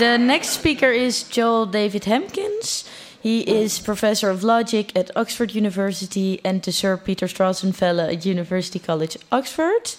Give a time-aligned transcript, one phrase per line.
[0.00, 2.88] The next speaker is Joel David Hamkins.
[3.20, 8.24] He is professor of logic at Oxford University and the Sir Peter Strawson Fellow at
[8.24, 9.96] University College Oxford.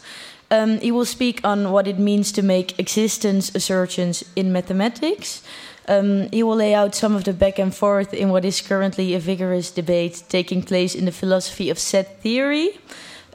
[0.50, 5.44] Um, he will speak on what it means to make existence assertions in mathematics.
[5.88, 9.14] Um, he will lay out some of the back and forth in what is currently
[9.14, 12.80] a vigorous debate taking place in the philosophy of set theory.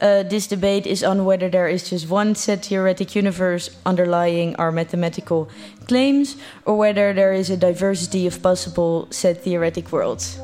[0.01, 4.71] Uh, this debate is on whether there is just one set theoretic universe underlying our
[4.71, 5.49] mathematical
[5.89, 10.39] claims, or whether there is a diversity of possible set theoretic worlds.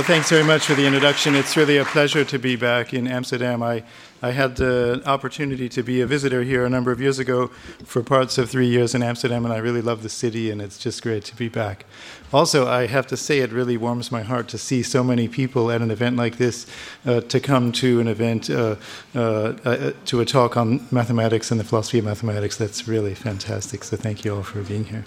[0.00, 1.34] Well, thanks very much for the introduction.
[1.34, 3.62] It's really a pleasure to be back in Amsterdam.
[3.62, 3.82] I,
[4.22, 7.48] I had the opportunity to be a visitor here a number of years ago
[7.84, 10.78] for parts of three years in Amsterdam, and I really love the city, and it's
[10.78, 11.84] just great to be back.
[12.32, 15.70] Also, I have to say, it really warms my heart to see so many people
[15.70, 16.66] at an event like this,
[17.04, 18.76] uh, to come to an event, uh,
[19.14, 19.18] uh,
[19.66, 22.56] uh to a talk on mathematics and the philosophy of mathematics.
[22.56, 23.84] That's really fantastic.
[23.84, 25.04] So, thank you all for being here.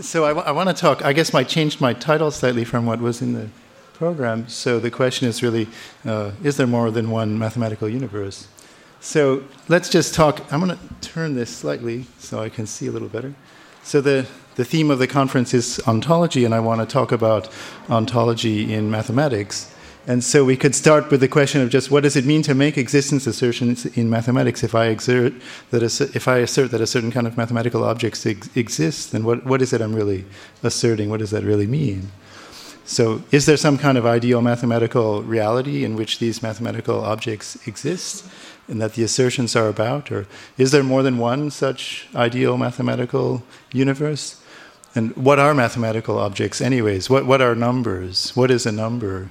[0.00, 1.04] So I want to talk.
[1.04, 3.48] I guess I changed my title slightly from what was in the
[3.94, 4.48] program.
[4.48, 5.66] So the question is really:
[6.04, 8.46] uh, Is there more than one mathematical universe?
[9.00, 10.40] So let's just talk.
[10.52, 13.34] I'm going to turn this slightly so I can see a little better.
[13.82, 17.48] So the the theme of the conference is ontology, and I want to talk about
[17.90, 19.74] ontology in mathematics.
[20.08, 22.54] And so we could start with the question of just what does it mean to
[22.54, 24.64] make existence assertions in mathematics?
[24.64, 25.34] If I exert
[25.68, 29.44] that, if I assert that a certain kind of mathematical objects ex- exist, then what,
[29.44, 30.24] what is it I'm really
[30.62, 31.10] asserting?
[31.10, 32.10] What does that really mean?
[32.86, 38.24] So, is there some kind of ideal mathematical reality in which these mathematical objects exist
[38.66, 40.10] and that the assertions are about?
[40.10, 40.26] Or
[40.56, 43.42] is there more than one such ideal mathematical
[43.74, 44.40] universe?
[44.94, 47.10] And what are mathematical objects, anyways?
[47.10, 48.34] What, what are numbers?
[48.34, 49.28] What is a number?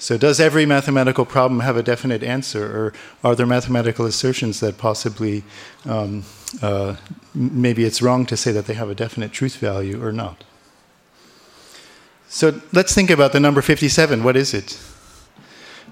[0.00, 4.78] So, does every mathematical problem have a definite answer, or are there mathematical assertions that
[4.78, 5.44] possibly
[5.84, 6.24] um,
[6.62, 6.96] uh,
[7.34, 10.42] maybe it's wrong to say that they have a definite truth value or not?
[12.30, 14.24] So, let's think about the number 57.
[14.24, 14.80] What is it?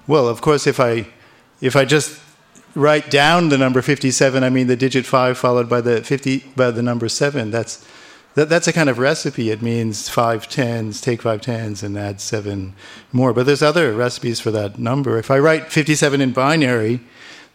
[0.07, 1.07] Well, of course, if I,
[1.61, 2.19] if I just
[2.73, 6.71] write down the number 57, I mean the digit 5 followed by the, 50, by
[6.71, 7.85] the number 7, that's
[8.35, 9.49] that, that's a kind of recipe.
[9.49, 12.75] It means five tens, take five tens, and add seven
[13.11, 13.33] more.
[13.33, 15.17] But there's other recipes for that number.
[15.17, 17.01] If I write 57 in binary,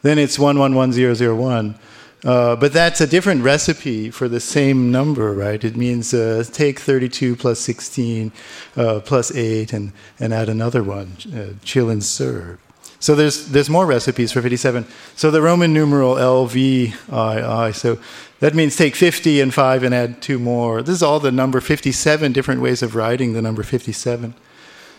[0.03, 1.79] then it's 111001.
[2.25, 5.63] Uh, but that's a different recipe for the same number, right?
[5.63, 8.33] It means uh, take 32 plus 16
[8.77, 12.59] uh, plus 8 and, and add another one, uh, chill and serve.
[13.01, 14.87] So there's, there's more recipes for 57.
[15.17, 17.99] So the Roman numeral LVII, so
[18.41, 20.83] that means take 50 and 5 and add two more.
[20.83, 24.35] This is all the number 57 different ways of writing the number 57.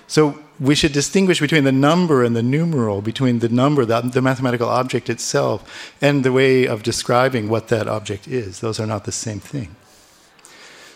[0.07, 4.22] So we should distinguish between the number and the numeral, between the number, the, the,
[4.22, 8.59] mathematical object itself, and the way of describing what that object is.
[8.59, 9.75] Those are not the same thing.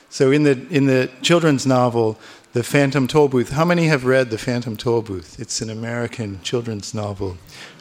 [0.09, 2.17] So in the, in the children's novel,
[2.51, 5.39] The Phantom Tollbooth, how many have read The Phantom Tollbooth?
[5.39, 7.37] It's an American children's novel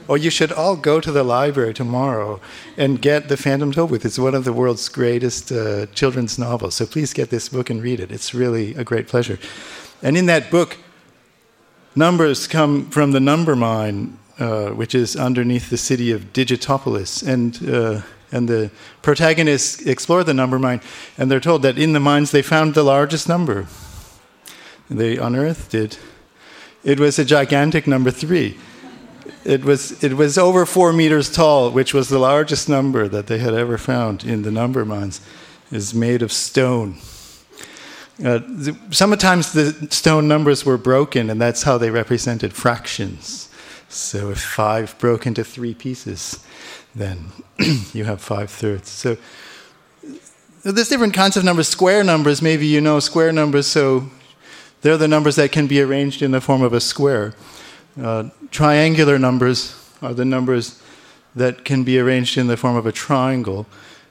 [0.08, 2.40] or you should all go to the library tomorrow
[2.76, 4.04] and get The Phantom Tollbooth.
[4.06, 6.74] It's one of the world's greatest uh, children's novels.
[6.74, 8.10] So please get this book and read it.
[8.10, 9.38] It's really a great pleasure.
[10.02, 10.78] And in that book,
[11.94, 17.26] numbers come from the number mine, uh, which is underneath the city of Digitopolis.
[17.26, 20.82] And uh, and the protagonists explore the number mine,
[21.16, 23.66] and they're told that in the mines they found the largest number.
[24.90, 25.98] They unearthed it.
[26.84, 28.56] It was a gigantic number three.
[29.44, 33.38] It was, it was over four meters tall, which was the largest number that they
[33.38, 35.20] had ever found in the number mines.
[35.70, 36.96] Is made of stone.
[38.24, 43.50] Uh, the, sometimes the stone numbers were broken, and that's how they represented fractions.
[43.90, 46.42] So if five broke into three pieces,
[46.94, 47.32] then
[47.92, 48.88] you have five thirds.
[48.88, 49.18] So
[50.62, 51.68] there's different kinds of numbers.
[51.68, 54.08] Square numbers, maybe you know square numbers, so
[54.82, 57.34] they're the numbers that can be arranged in the form of a square.
[58.00, 60.80] Uh, triangular numbers are the numbers
[61.34, 63.66] that can be arranged in the form of a triangle.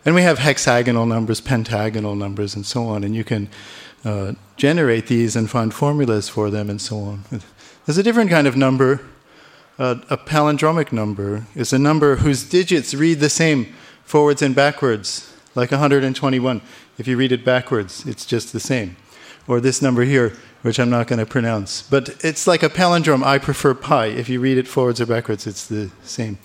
[0.05, 3.03] And we have hexagonal numbers, pentagonal numbers, and so on.
[3.03, 3.49] And you can
[4.05, 7.23] uh, generate these and find formulas for them and so on.
[7.85, 9.01] There's a different kind of number.
[9.79, 13.73] Uh, a palindromic number is a number whose digits read the same
[14.03, 15.33] forwards and backwards.
[15.55, 16.61] like 121.
[16.97, 18.95] If you read it backwards, it's just the same.
[19.47, 21.81] Or this number here, which I'm not going to pronounce.
[21.81, 24.07] But it's like a palindrome, I prefer pi.
[24.07, 26.37] If you read it forwards or backwards, it's the same.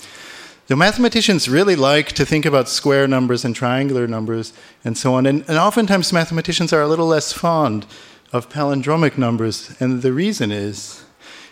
[0.69, 4.53] The mathematicians really like to think about square numbers and triangular numbers
[4.85, 5.27] and so on.
[5.27, 7.85] And, and oftentimes, mathematicians are a little less fond
[8.33, 9.75] of palindromic numbers.
[9.81, 11.05] And the reason is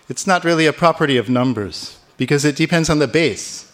[0.09, 3.71] it's not really a property of numbers because it depends on the base.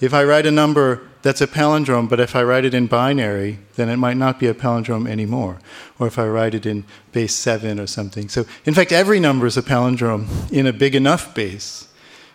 [0.00, 3.58] If I write a number that's a palindrome, but if I write it in binary,
[3.76, 5.58] then it might not be a palindrome anymore.
[5.98, 8.28] Or if I write it in base 7 or something.
[8.28, 11.88] So, in fact, every number is a palindrome in a big enough base.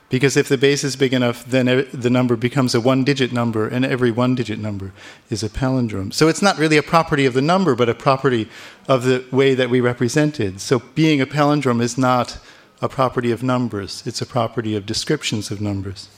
[0.10, 3.68] Because if the base is big enough, then the number becomes a one digit number,
[3.68, 4.92] and every one digit number
[5.32, 6.14] is a palindrome.
[6.14, 8.48] So it's not really a property of the number, but a property
[8.88, 10.60] of the way that we represent it.
[10.60, 12.38] So being a palindrome is not
[12.80, 16.10] a property of numbers, it's a property of descriptions of numbers.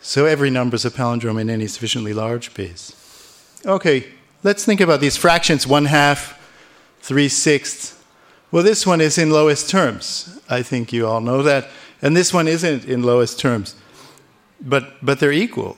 [0.00, 2.96] So every number is a palindrome in any sufficiently large base.
[3.66, 4.06] Okay,
[4.42, 6.38] let's think about these fractions one half,
[7.00, 8.02] three sixths.
[8.50, 10.40] Well, this one is in lowest terms.
[10.48, 11.68] I think you all know that.
[12.02, 13.76] And this one isn't in lowest terms.
[14.60, 15.76] But, but they're equal.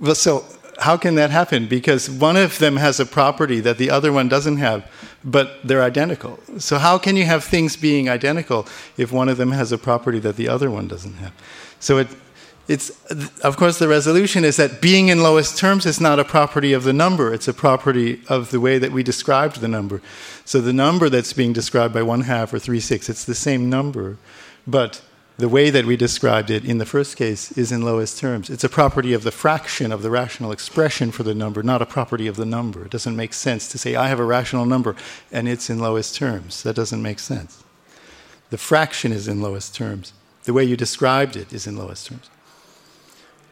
[0.00, 0.44] Well, so
[0.80, 1.66] how can that happen?
[1.66, 4.90] Because one of them has a property that the other one doesn't have,
[5.22, 6.40] but they're identical.
[6.58, 10.18] So, how can you have things being identical if one of them has a property
[10.20, 11.32] that the other one doesn't have?
[11.80, 12.08] So, it,
[12.70, 12.90] it's,
[13.40, 16.84] of course, the resolution is that being in lowest terms is not a property of
[16.84, 20.00] the number, it's a property of the way that we described the number.
[20.44, 23.68] So the number that's being described by one half or three sixths, it's the same
[23.68, 24.18] number,
[24.68, 25.02] but
[25.36, 28.48] the way that we described it in the first case is in lowest terms.
[28.48, 31.86] It's a property of the fraction of the rational expression for the number, not a
[31.86, 32.84] property of the number.
[32.84, 34.94] It doesn't make sense to say, I have a rational number
[35.32, 36.62] and it's in lowest terms.
[36.62, 37.64] That doesn't make sense.
[38.50, 40.12] The fraction is in lowest terms.
[40.44, 42.30] The way you described it is in lowest terms.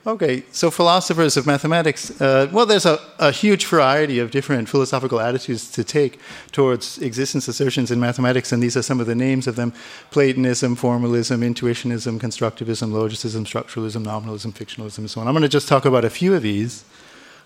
[0.09, 5.21] Okay, so philosophers of mathematics, uh, well, there's a, a, huge variety of different philosophical
[5.21, 6.19] attitudes to take
[6.51, 9.71] towards existence assertions in mathematics, and these are some of the names of them
[10.11, 15.29] Platonism, formalism, intuitionism, constructivism, logicism, structuralism, nominalism, fictionalism, and so on.
[15.29, 16.87] I'm going to just talk about a few of these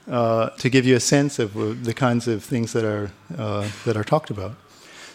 [0.09, 3.69] uh, to give you a sense of uh, the kinds of things that are, uh,
[3.87, 4.55] that are talked about.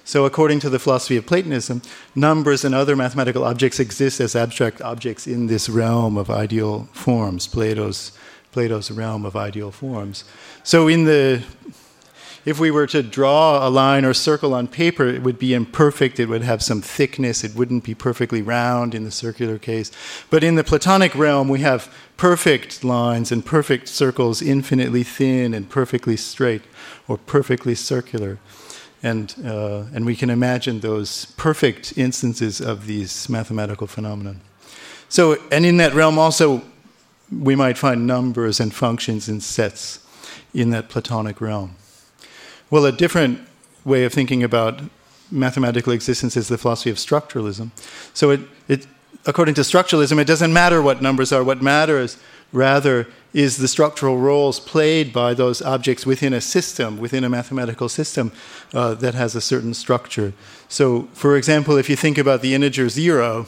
[0.07, 1.81] So, according to the philosophy of Platonism,
[2.15, 7.45] numbers and other mathematical objects exist as abstract objects in this realm of ideal forms,
[7.45, 8.13] Plato's,
[8.53, 10.23] Plato's realm of ideal forms.
[10.63, 11.43] So, in the
[12.45, 16.21] if we were to draw a line or circle on paper, it would be imperfect.
[16.21, 17.43] It would have some thickness.
[17.43, 19.91] It wouldn't be perfectly round in the circular case.
[20.29, 25.69] But in the Platonic realm, we have perfect lines and perfect circles, infinitely thin and
[25.69, 26.61] perfectly straight
[27.09, 28.39] or perfectly circular.
[29.03, 34.37] And, uh, and we can imagine those perfect instances of these mathematical phenomena.
[35.09, 36.61] So, and in that realm also,
[37.31, 39.99] we might find numbers and functions and sets
[40.53, 41.75] in that Platonic realm.
[42.69, 43.39] Well, a different
[43.85, 44.81] way of thinking about
[45.29, 47.71] mathematical existence is the philosophy of structuralism.
[48.13, 48.87] So, it, it,
[49.25, 51.43] according to structuralism, it doesn't matter what numbers are.
[51.43, 52.17] What matters,
[52.51, 57.89] rather, is the structural roles played by those objects within a system, within a mathematical
[57.89, 58.31] system
[58.73, 60.33] uh, that has a certain structure.
[60.67, 63.45] So, for example, if you think about the integer zero,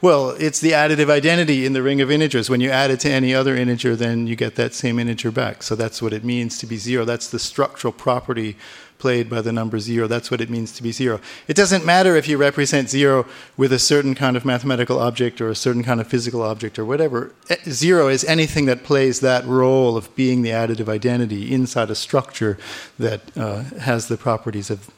[0.00, 2.50] well, it's the additive identity in the ring of integers.
[2.50, 5.62] When you add it to any other integer, then you get that same integer back.
[5.62, 7.04] So that's what it means to be zero.
[7.04, 8.56] That's the structural property
[9.02, 10.06] played by the number zero.
[10.06, 11.20] That's what it means to be zero.
[11.48, 15.48] It doesn't matter if you represent zero with a certain kind of mathematical object or
[15.48, 17.32] a certain kind of physical object or whatever.
[17.50, 21.96] Eh, zero is anything that plays that role of being the additive identity inside a
[21.96, 22.56] structure
[22.96, 24.88] that uh, has the properties of,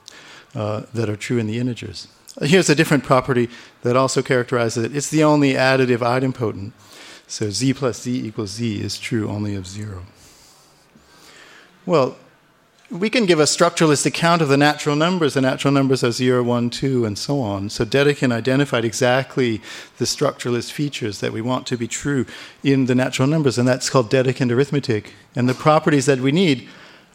[0.55, 2.07] uh, that are true in the integers.
[2.43, 3.49] Here's a different property
[3.85, 4.95] that also characterizes it.
[4.95, 6.73] It's the only additive idempotent.
[7.27, 10.05] So z plus z equals z is true only of zero.
[11.87, 12.17] Well,
[12.95, 15.35] we can give a structuralist account of the natural numbers.
[15.35, 17.69] The natural numbers are 0, 1, 2, and so on.
[17.69, 19.61] So Dedekind identified exactly
[19.99, 22.25] the structuralist features that we want to be true
[22.63, 25.13] in the natural numbers, and that's called Dedekind arithmetic.
[25.35, 26.69] And the properties that we need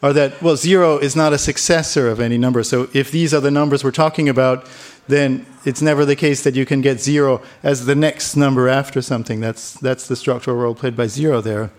[0.03, 2.61] are that, well, 0 is not a successor of any number.
[2.63, 4.69] So if these are the numbers we're talking about,
[5.07, 9.01] then it's never the case that you can get 0 as the next number after
[9.01, 9.39] something.
[9.39, 11.71] That's, that's the structural role played by 0 there.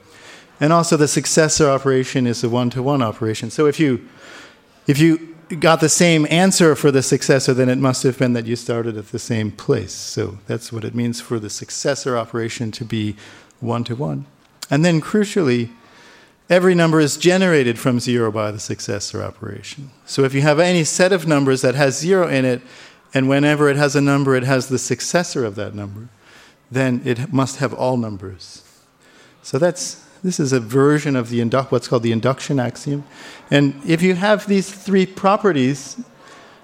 [0.61, 3.51] And also the successor operation is a one-to-one operation.
[3.51, 4.07] So if you
[4.87, 8.47] if you got the same answer for the successor, then it must have been that
[8.47, 9.93] you started at the same place.
[9.93, 13.17] So that's what it means for the successor operation to be
[13.61, 14.27] one to one.
[14.71, 15.71] And then crucially,
[16.49, 19.91] every number is generated from zero by the successor operation.
[20.07, 22.63] So if you have any set of numbers that has zero in it,
[23.13, 26.09] and whenever it has a number, it has the successor of that number,
[26.71, 28.63] then it must have all numbers.
[29.43, 33.05] So that's this is a version of the indu- what's called the induction axiom.
[33.51, 35.97] And if you have these three properties,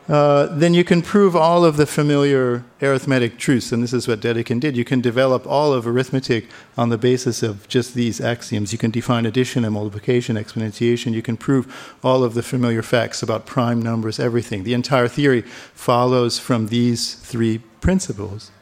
[0.09, 3.73] uh, then you can prove all of the familiar arithmetic truths.
[3.73, 4.77] And this is what Dedekind did.
[4.77, 6.47] You can develop all of arithmetic
[6.79, 8.73] on the basis of just these axioms.
[8.73, 11.13] You can define addition and multiplication, exponentiation.
[11.13, 14.63] You can prove all of the familiar facts about prime numbers, everything.
[14.63, 18.53] The entire theory follows from these three principles.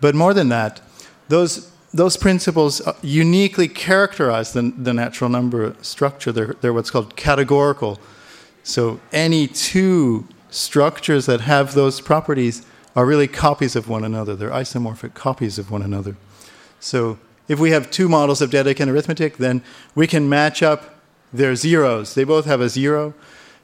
[0.00, 0.80] But more than that,
[1.28, 6.32] those those principles uh, uniquely characterize the, the natural number structure.
[6.32, 8.00] They're, they're what's called categorical.
[8.62, 14.34] So any two structures that have those properties are really copies of one another.
[14.36, 16.16] They're isomorphic copies of one another.
[16.80, 17.18] So
[17.48, 19.62] if we have two models of Dedekind arithmetic, then
[19.94, 20.96] we can match up
[21.32, 22.14] their zeros.
[22.14, 23.14] They both have a zero.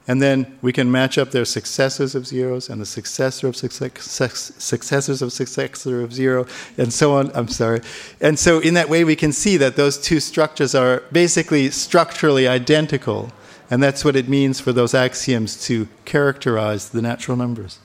[0.08, 4.52] And then we can match up their successors of zeros and the successor of success,
[4.58, 6.46] successors of successor of zero,
[6.78, 7.30] and so on.
[7.34, 7.82] I'm sorry.
[8.18, 12.48] And so, in that way, we can see that those two structures are basically structurally
[12.48, 13.30] identical.
[13.70, 17.78] And that's what it means for those axioms to characterize the natural numbers.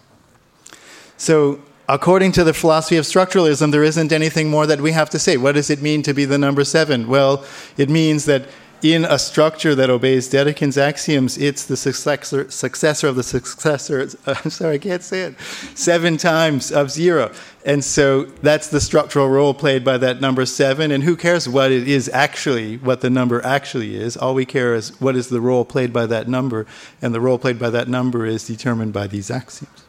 [1.17, 5.19] So, according to the philosophy of structuralism, there isn't anything more that we have to
[5.19, 5.35] say.
[5.35, 7.09] What does it mean to be the number seven?
[7.09, 7.43] Well,
[7.75, 8.47] it means that
[8.83, 14.09] in a structure that obeys Dedekind's axioms, it's the successor, successor of the successor.
[14.27, 15.39] I'm sorry, I can't say it.
[15.73, 17.31] Seven times of zero.
[17.65, 20.91] And so that's the structural role played by that number seven.
[20.91, 24.17] And who cares what it is actually, what the number actually is?
[24.17, 26.65] All we care is what is the role played by that number.
[27.01, 29.85] And the role played by that number is determined by these axioms.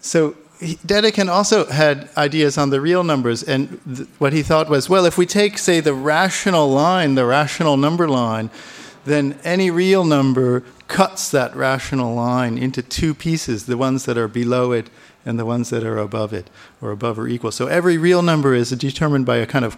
[0.00, 4.88] So Dedekind also had ideas on the real numbers, and th- what he thought was,
[4.88, 8.50] well, if we take, say, the rational line, the rational number line,
[9.04, 14.28] then any real number cuts that rational line into two pieces, the ones that are
[14.28, 14.90] below it
[15.24, 16.50] and the ones that are above it,
[16.80, 17.52] or above or equal.
[17.52, 19.76] So every real number is determined by a kind of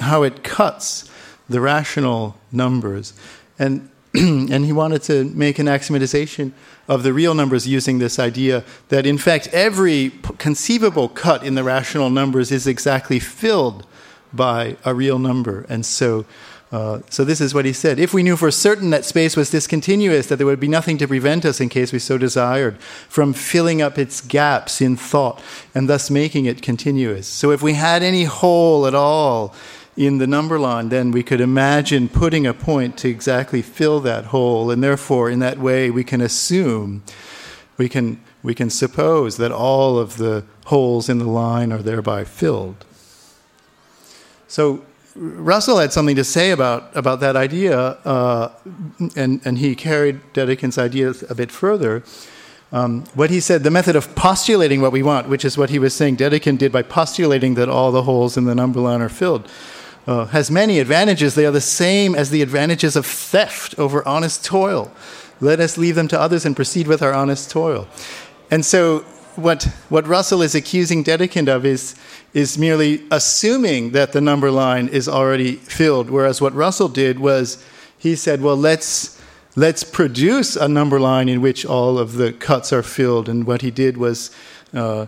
[0.00, 1.10] how it cuts
[1.48, 3.14] the rational numbers.
[3.58, 6.52] And and he wanted to make an axiomatization
[6.88, 11.62] of the real numbers using this idea that, in fact, every conceivable cut in the
[11.62, 13.86] rational numbers is exactly filled
[14.32, 15.66] by a real number.
[15.68, 16.24] And so,
[16.72, 17.98] uh, so this is what he said.
[17.98, 21.08] If we knew for certain that space was discontinuous, that there would be nothing to
[21.08, 25.42] prevent us, in case we so desired, from filling up its gaps in thought
[25.74, 27.26] and thus making it continuous.
[27.26, 29.54] So if we had any hole at all,
[29.98, 34.26] in the number line, then we could imagine putting a point to exactly fill that
[34.26, 37.02] hole, and therefore, in that way, we can assume,
[37.78, 42.22] we can, we can suppose that all of the holes in the line are thereby
[42.22, 42.84] filled.
[44.46, 44.84] So,
[45.16, 48.52] Russell had something to say about, about that idea, uh,
[49.16, 52.04] and, and he carried Dedekind's ideas a bit further.
[52.70, 55.80] Um, what he said, the method of postulating what we want, which is what he
[55.80, 59.08] was saying Dedekind did by postulating that all the holes in the number line are
[59.08, 59.50] filled
[60.08, 61.34] uh, has many advantages.
[61.34, 64.90] They are the same as the advantages of theft over honest toil.
[65.38, 67.86] Let us leave them to others and proceed with our honest toil.
[68.50, 69.00] And so,
[69.36, 71.94] what, what Russell is accusing Dedekind of is,
[72.32, 77.62] is merely assuming that the number line is already filled, whereas what Russell did was
[77.98, 79.20] he said, well, let's,
[79.56, 83.28] let's produce a number line in which all of the cuts are filled.
[83.28, 84.30] And what he did was
[84.72, 85.06] uh,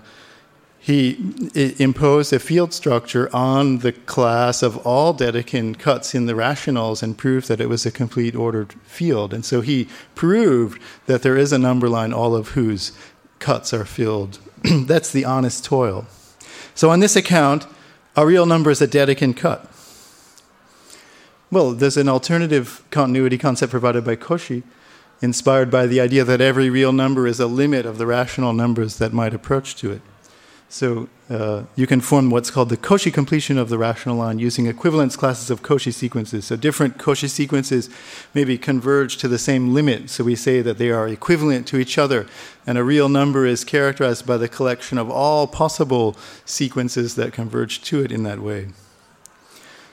[0.83, 1.39] he
[1.79, 7.19] imposed a field structure on the class of all Dedekind cuts in the rationals and
[7.19, 9.35] proved that it was a complete ordered field.
[9.35, 12.93] And so he proved that there is a number line, all of whose
[13.41, 14.39] cuts are filled.
[14.65, 16.07] That's the honest toil.
[16.75, 17.67] So on this account,
[18.17, 19.71] a real number is a Dedekind cut.
[21.51, 24.63] Well, there's an alternative continuity concept provided by Cauchy,
[25.21, 28.97] inspired by the idea that every real number is a limit of the rational numbers
[28.97, 30.01] that might approach to it.
[30.73, 34.67] So uh, you can form what's called the Cauchy completion of the rational line using
[34.67, 36.45] equivalence classes of Cauchy sequences.
[36.45, 37.91] So different Cauchy sequences
[38.35, 40.11] maybe converge to the same limit.
[40.11, 42.29] So we say that they are equivalent to each other.
[42.69, 47.83] And a real number is characterized by the collection of all possible sequences that converge
[47.83, 48.69] to it in that way.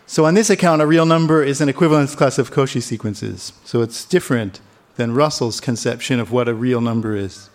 [0.06, 3.52] So on this account, a real number is an equivalence class of Cauchy sequences.
[3.66, 4.62] So it's different
[4.96, 7.50] than Russell's conception of what a real number is.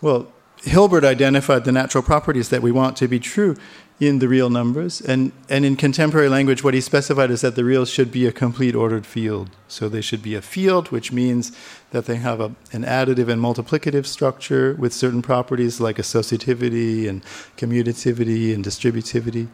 [0.00, 0.32] Well,
[0.64, 3.56] Hilbert identified the natural properties that we want to be true
[3.98, 5.00] in the real numbers.
[5.00, 8.32] And, and in contemporary language, what he specified is that the reals should be a
[8.32, 9.50] complete ordered field.
[9.68, 11.56] So they should be a field, which means
[11.90, 17.22] that they have a, an additive and multiplicative structure with certain properties like associativity and
[17.56, 19.48] commutativity and distributivity.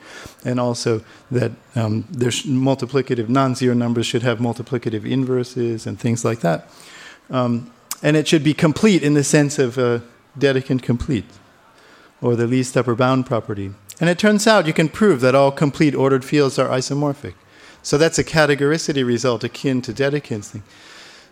[0.44, 6.24] And also that um, there's multiplicative, non zero numbers should have multiplicative inverses and things
[6.24, 6.70] like that.
[7.28, 7.70] Um,
[8.02, 9.78] and it should be complete in the sense of.
[9.78, 10.00] Uh,
[10.36, 11.26] Dedekind complete,
[12.20, 13.72] or the least upper bound property.
[14.00, 17.34] And it turns out you can prove that all complete ordered fields are isomorphic.
[17.82, 20.62] So that's a categoricity result akin to Dedekind's thing.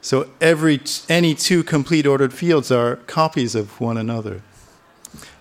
[0.01, 4.43] So every any two complete ordered fields are copies of one another.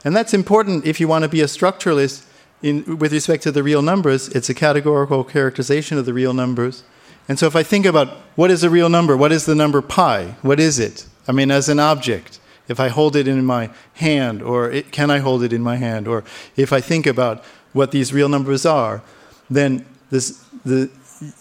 [0.03, 2.25] And that's important if you want to be a structuralist
[2.61, 4.29] in, with respect to the real numbers.
[4.29, 6.83] It's a categorical characterization of the real numbers.
[7.27, 9.81] And so if I think about what is a real number, what is the number
[9.81, 10.35] pi?
[10.41, 11.07] What is it?
[11.27, 15.09] I mean, as an object, if I hold it in my hand, or it, can
[15.11, 16.07] I hold it in my hand?
[16.07, 16.23] Or
[16.55, 17.43] if I think about
[17.73, 19.01] what these real numbers are,
[19.49, 20.89] then this, the,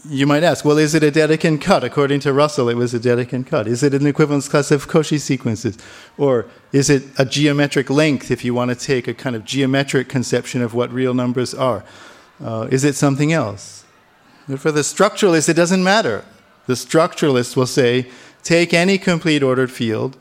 [0.08, 1.84] you might ask, well, is it a Dedekind cut?
[1.84, 3.66] According to Russell, it was a Dedekind cut.
[3.66, 5.78] Is it an equivalence class of Cauchy sequences?
[6.18, 10.08] Or is it a geometric length if you want to take a kind of geometric
[10.08, 11.84] conception of what real numbers are?
[12.42, 13.84] Uh, is it something else?
[14.48, 16.24] But for the structuralist, it doesn't matter.
[16.66, 18.08] The structuralist will say,
[18.42, 20.16] take any complete ordered field,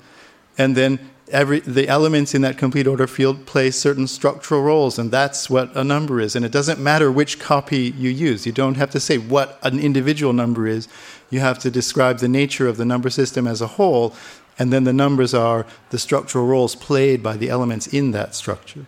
[0.58, 1.00] and then
[1.32, 5.76] every, the elements in that complete order field play certain structural roles, and that's what
[5.76, 6.36] a number is.
[6.36, 8.46] And it doesn't matter which copy you use.
[8.46, 10.88] You don't have to say what an individual number is.
[11.30, 14.14] You have to describe the nature of the number system as a whole,
[14.60, 18.86] and then the numbers are the structural roles played by the elements in that structure.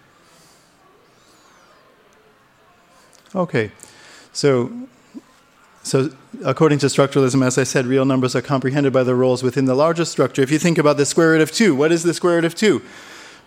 [3.33, 3.71] Okay,
[4.31, 4.71] so
[5.85, 6.09] so,
[6.43, 9.75] according to structuralism, as I said, real numbers are comprehended by the roles within the
[9.75, 10.41] larger structure.
[10.41, 12.55] If you think about the square root of 2, what is the square root of
[12.55, 12.81] 2?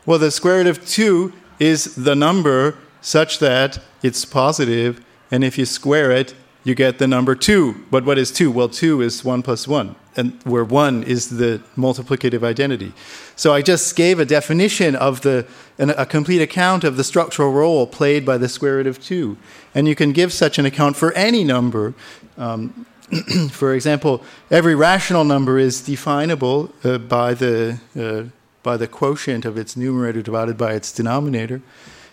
[0.06, 5.58] Well, the square root of 2 is the number such that it's positive, and if
[5.58, 6.32] you square it,
[6.68, 7.86] you get the number 2.
[7.90, 8.50] But what is 2?
[8.50, 12.92] Well, 2 is 1 plus 1, and where 1 is the multiplicative identity.
[13.34, 15.46] So I just gave a definition of the,
[15.78, 19.36] a complete account of the structural role played by the square root of 2.
[19.74, 21.94] And you can give such an account for any number.
[22.36, 22.86] Um,
[23.50, 28.24] for example, every rational number is definable uh, by, the, uh,
[28.62, 31.62] by the quotient of its numerator divided by its denominator.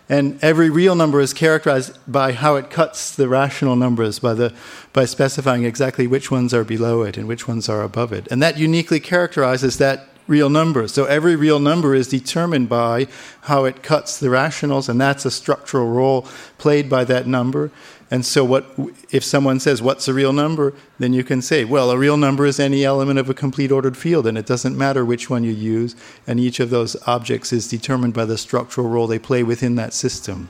[0.08, 4.54] And every real number is characterized by how it cuts the rational numbers, by, the,
[4.94, 8.28] by specifying exactly which ones are below it and which ones are above it.
[8.30, 10.88] And that uniquely characterizes that real number.
[10.88, 13.08] So every real number is determined by
[13.42, 16.24] how it cuts the rationals, and that's a structural role
[16.58, 17.72] played by that number.
[18.16, 18.66] And so, what
[19.12, 22.46] if someone says, "What's a real number?" Then you can say, "Well, a real number
[22.46, 25.52] is any element of a complete ordered field, and it doesn't matter which one you
[25.52, 29.76] use, and each of those objects is determined by the structural role they play within
[29.76, 30.48] that system."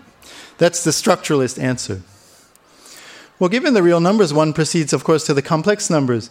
[0.60, 2.04] That's the structuralist answer.
[3.40, 6.30] Well, given the real numbers, one proceeds, of course, to the complex numbers,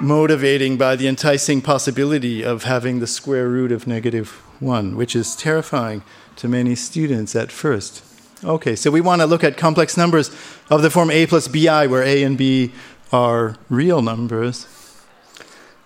[0.00, 5.36] motivating by the enticing possibility of having the square root of negative 1, which is
[5.36, 6.02] terrifying
[6.36, 8.00] to many students at first.
[8.44, 10.30] Okay, so we want to look at complex numbers
[10.68, 12.72] of the form a plus bi, where a and b
[13.12, 14.66] are real numbers.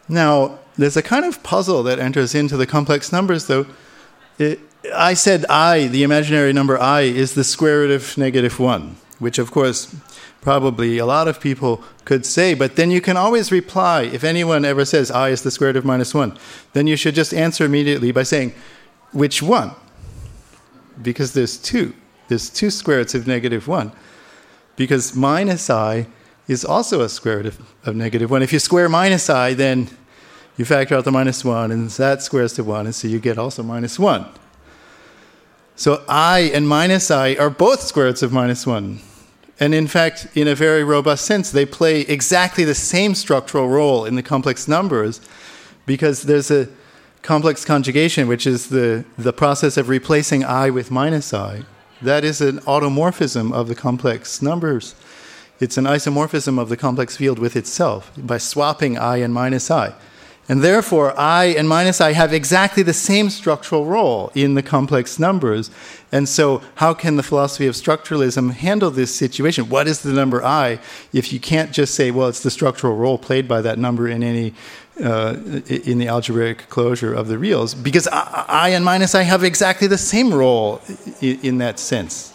[0.09, 3.67] Now, there's a kind of puzzle that enters into the complex numbers, though.
[4.39, 4.61] It,
[4.95, 9.39] I said i, the imaginary number i, is the square root of negative 1, which
[9.39, 9.95] of course
[10.41, 14.03] probably a lot of people could say, but then you can always reply.
[14.03, 16.39] If anyone ever says i is the square root of minus 1,
[16.73, 18.55] then you should just answer immediately by saying,
[19.13, 19.73] which one?
[21.03, 21.93] Because there's two.
[22.29, 23.93] There's two square roots of negative 1.
[24.77, 26.07] Because minus i
[26.49, 28.43] is also a square root of, of negative 1.
[28.43, 29.89] If you square minus i, then
[30.57, 33.39] you factor out the minus 1, and that squares to 1, and so you get
[33.39, 34.27] also minus 1.
[35.79, 39.01] So i and minus i are both square roots of minus 1.
[39.59, 44.05] And in fact, in a very robust sense, they play exactly the same structural role
[44.05, 45.21] in the complex numbers
[45.87, 46.69] because there's a
[47.23, 51.63] complex conjugation, which is the, the process of replacing i with minus i.
[52.03, 54.95] That is an automorphism of the complex numbers.
[55.61, 59.95] It's an isomorphism of the complex field with itself by swapping i and minus i.
[60.49, 65.19] And therefore, i and minus i have exactly the same structural role in the complex
[65.19, 65.71] numbers.
[66.13, 69.69] And so, how can the philosophy of structuralism handle this situation?
[69.69, 70.79] What is the number i
[71.13, 74.23] if you can't just say, well, it's the structural role played by that number in
[74.23, 74.55] any
[75.03, 75.37] uh,
[75.69, 77.75] in the algebraic closure of the reals?
[77.75, 80.81] Because i and minus i have exactly the same role
[81.21, 82.33] in, in that sense.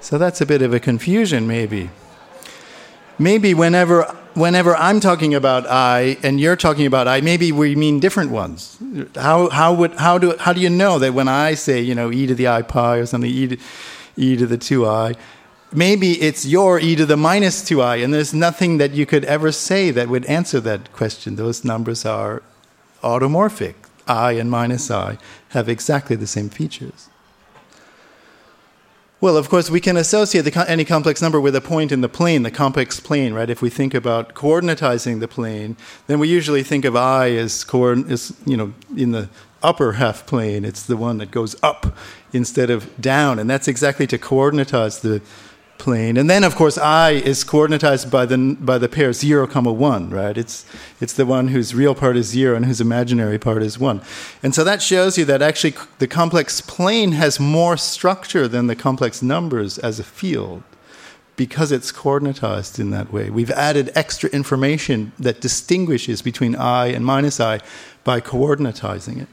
[0.00, 1.90] So that's a bit of a confusion, maybe.
[3.18, 4.04] Maybe whenever
[4.36, 8.78] whenever I'm talking about I and you're talking about I, maybe we mean different ones.
[9.14, 12.12] How, how, would, how, do, how do you know that when I say, you know,
[12.12, 13.56] e to the i pi or something, e to,
[14.16, 15.16] e to the 2i,
[15.76, 19.52] maybe it's your e to the minus 2i, and there's nothing that you could ever
[19.52, 21.36] say that would answer that question.
[21.36, 22.42] Those numbers are
[23.02, 23.74] automorphic.
[24.08, 25.18] i and minus i
[25.50, 27.08] have exactly the same features.
[29.18, 32.08] Well, of course, we can associate the, any complex number with a point in the
[32.08, 33.48] plane, the complex plane, right?
[33.48, 37.64] If we think about coordinatizing the plane, then we usually think of i as,
[38.10, 39.30] as you know, in the
[39.62, 40.66] upper half plane.
[40.66, 41.96] It's the one that goes up
[42.32, 43.38] instead of down.
[43.38, 45.22] And that's exactly to coordinatize the
[45.86, 46.16] plane.
[46.16, 50.10] And then, of course, I is coordinatized by the, by the pair 0, comma 1,
[50.10, 50.36] right?
[50.36, 50.66] It's,
[51.00, 54.02] it's the one whose real part is 0 and whose imaginary part is 1.
[54.42, 58.74] And so that shows you that actually the complex plane has more structure than the
[58.74, 60.64] complex numbers as a field
[61.36, 63.30] because it's coordinatized in that way.
[63.30, 67.60] We've added extra information that distinguishes between i and minus i
[68.02, 69.28] by coordinatizing it.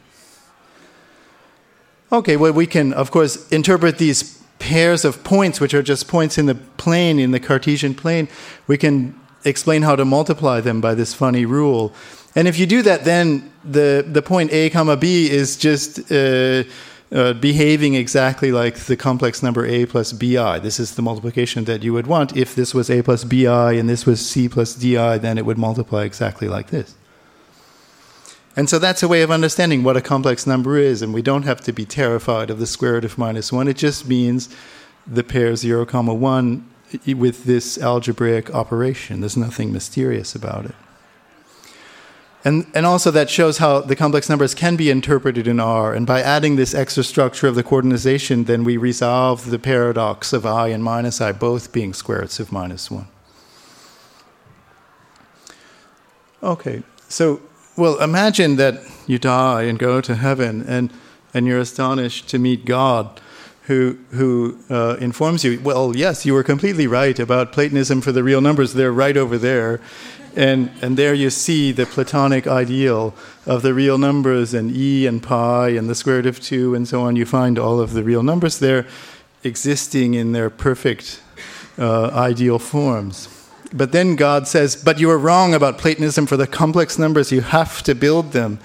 [2.11, 6.37] Okay, well, we can, of course, interpret these pairs of points, which are just points
[6.37, 8.27] in the plane, in the Cartesian plane.
[8.65, 11.91] We can explain how to multiply them by this funny rule.
[12.33, 16.11] And if you do that, then the, the point a comma b is just.
[16.11, 16.63] Uh,
[17.11, 20.57] uh, behaving exactly like the complex number a plus bi.
[20.57, 22.35] This is the multiplication that you would want.
[22.35, 25.59] If this was a plus bi and this was c plus di, then it would
[25.59, 26.95] multiply exactly like this.
[28.55, 31.43] And so that's a way of understanding what a complex number is, and we don't
[31.43, 33.67] have to be terrified of the square root of minus 1.
[33.67, 34.53] It just means
[35.07, 36.69] the pair 0, comma 1
[37.15, 39.21] with this algebraic operation.
[39.21, 40.75] There's nothing mysterious about it.
[42.45, 45.93] And, and also, that shows how the complex numbers can be interpreted in R.
[45.93, 50.45] And by adding this extra structure of the coordination, then we resolve the paradox of
[50.45, 53.07] i and minus i both being square roots of minus 1.
[56.43, 57.41] Okay, so,
[57.75, 60.91] well, imagine that you die and go to heaven, and,
[61.33, 63.19] and you're astonished to meet God.
[63.67, 68.21] Who, who uh, informs you, well, yes, you were completely right about Platonism for the
[68.21, 68.73] real numbers.
[68.73, 69.79] They're right over there
[70.35, 73.13] and, and there you see the Platonic ideal
[73.45, 76.87] of the real numbers and e and pi and the square root of 2 and
[76.87, 77.15] so on.
[77.15, 78.87] You find all of the real numbers there
[79.43, 81.21] existing in their perfect
[81.77, 83.27] uh, ideal forms.
[83.73, 87.31] But then God says, But you are wrong about Platonism for the complex numbers.
[87.31, 88.57] You have to build them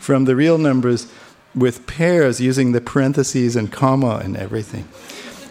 [0.00, 1.10] from the real numbers
[1.54, 4.86] with pairs using the parentheses and comma and everything.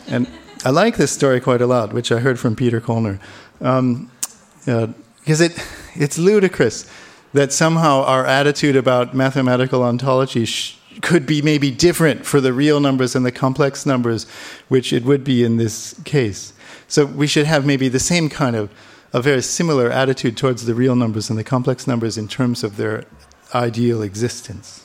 [0.07, 0.29] And
[0.63, 3.19] I like this story quite a lot, which I heard from Peter Koellner.
[3.61, 4.11] Um,
[4.67, 4.87] uh,
[5.19, 5.59] because it,
[5.95, 6.89] it's ludicrous
[7.33, 12.79] that somehow our attitude about mathematical ontology sh- could be maybe different for the real
[12.79, 14.25] numbers and the complex numbers,
[14.67, 16.53] which it would be in this case.
[16.87, 18.69] So we should have maybe the same kind of,
[19.15, 22.75] a very similar attitude towards the real numbers and the complex numbers in terms of
[22.75, 23.05] their
[23.53, 24.83] ideal existence.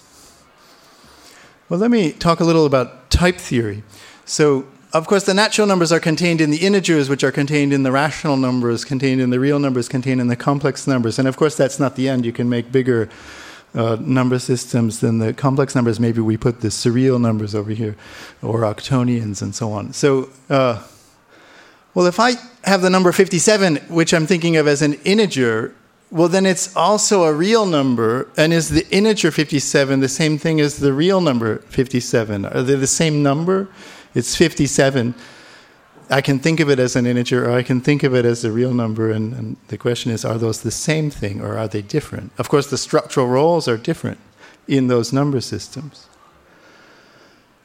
[1.69, 3.83] Well, let me talk a little about type theory.
[4.25, 7.83] So, of course, the natural numbers are contained in the integers, which are contained in
[7.83, 11.19] the rational numbers, contained in the real numbers, contained in the complex numbers.
[11.19, 12.25] And of course, that's not the end.
[12.25, 13.09] You can make bigger
[13.75, 15.99] uh, number systems than the complex numbers.
[15.99, 17.97] Maybe we put the surreal numbers over here,
[18.43, 19.93] or octonions, and so on.
[19.93, 20.85] So, uh,
[21.95, 25.75] well, if I have the number 57, which I'm thinking of as an integer,
[26.11, 28.29] well, then it's also a real number.
[28.37, 32.44] And is the integer 57 the same thing as the real number 57?
[32.44, 33.68] Are they the same number?
[34.14, 35.14] it's 57.
[36.09, 38.44] I can think of it as an integer or I can think of it as
[38.44, 39.11] a real number.
[39.11, 42.33] And, and, the question is are those the same thing or are they different?
[42.38, 44.18] Of course, the structural roles are different
[44.66, 46.09] in those number systems.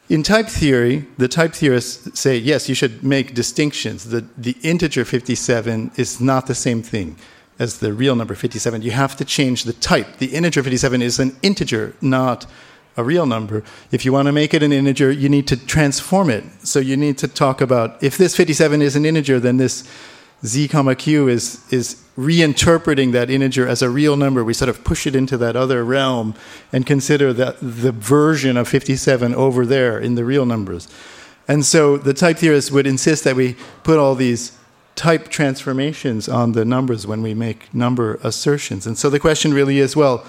[0.08, 4.10] In type theory, the type theorists say yes, you should make distinctions.
[4.10, 7.16] The, the integer 57 is not the same thing
[7.58, 8.82] as the real number 57.
[8.82, 10.18] You have to change the type.
[10.18, 12.46] The integer 57 is an integer, not
[12.96, 13.64] a real number.
[13.90, 16.44] If you want to make it an integer, you need to transform it.
[16.62, 19.88] So you need to talk about if this 57 is an integer, then this
[20.44, 24.42] z comma q is is reinterpreting that integer as a real number.
[24.42, 26.34] We sort of push it into that other realm
[26.72, 30.88] and consider that the version of 57 over there in the real numbers.
[31.46, 34.52] And so the type theorists would insist that we put all these
[34.96, 38.86] type transformations on the numbers when we make number assertions.
[38.86, 40.24] And so the question really is well,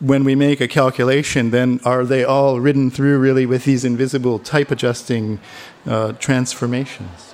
[0.00, 4.38] when we make a calculation, then are they all ridden through really with these invisible
[4.38, 5.40] type adjusting
[5.86, 7.33] uh, transformations?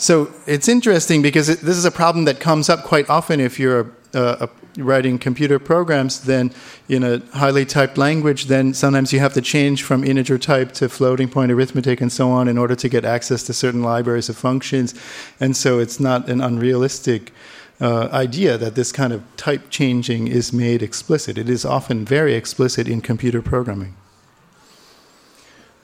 [0.00, 3.60] So it's interesting because it, this is a problem that comes up quite often if
[3.60, 3.80] you're
[4.14, 6.22] a, a, writing computer programs.
[6.22, 6.52] Then
[6.88, 10.88] in a highly typed language, then sometimes you have to change from integer type to
[10.88, 14.38] floating point arithmetic and so on in order to get access to certain libraries of
[14.38, 14.94] functions,
[15.38, 17.32] and so it's not an unrealistic
[17.80, 21.36] uh, idea that this kind of type changing is made explicit.
[21.36, 23.96] It is often very explicit in computer programming.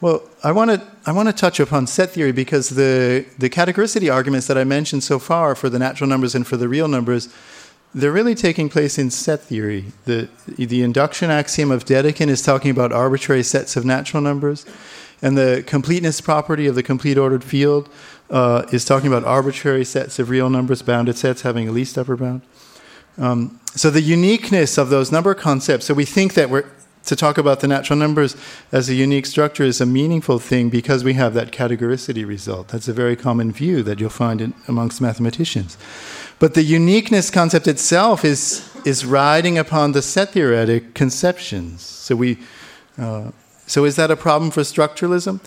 [0.00, 4.12] Well, I want to I want to touch upon set theory because the the categoricity
[4.12, 7.30] arguments that I mentioned so far for the natural numbers and for the real numbers,
[7.94, 9.86] they're really taking place in set theory.
[10.04, 10.28] The
[10.58, 14.66] the induction axiom of Dedekind is talking about arbitrary sets of natural numbers,
[15.22, 17.88] and the completeness property of the complete ordered field
[18.28, 22.16] uh, is talking about arbitrary sets of real numbers, bounded sets having a least upper
[22.16, 22.42] bound.
[23.16, 25.86] Um, so the uniqueness of those number concepts.
[25.86, 26.64] So we think that we're
[27.06, 28.36] to talk about the natural numbers
[28.72, 32.68] as a unique structure is a meaningful thing because we have that categoricity result.
[32.68, 35.78] That's a very common view that you'll find in, amongst mathematicians.
[36.38, 41.80] But the uniqueness concept itself is, is riding upon the set theoretic conceptions.
[41.80, 42.38] So, we,
[42.98, 43.30] uh,
[43.66, 45.40] so is that a problem for structuralism?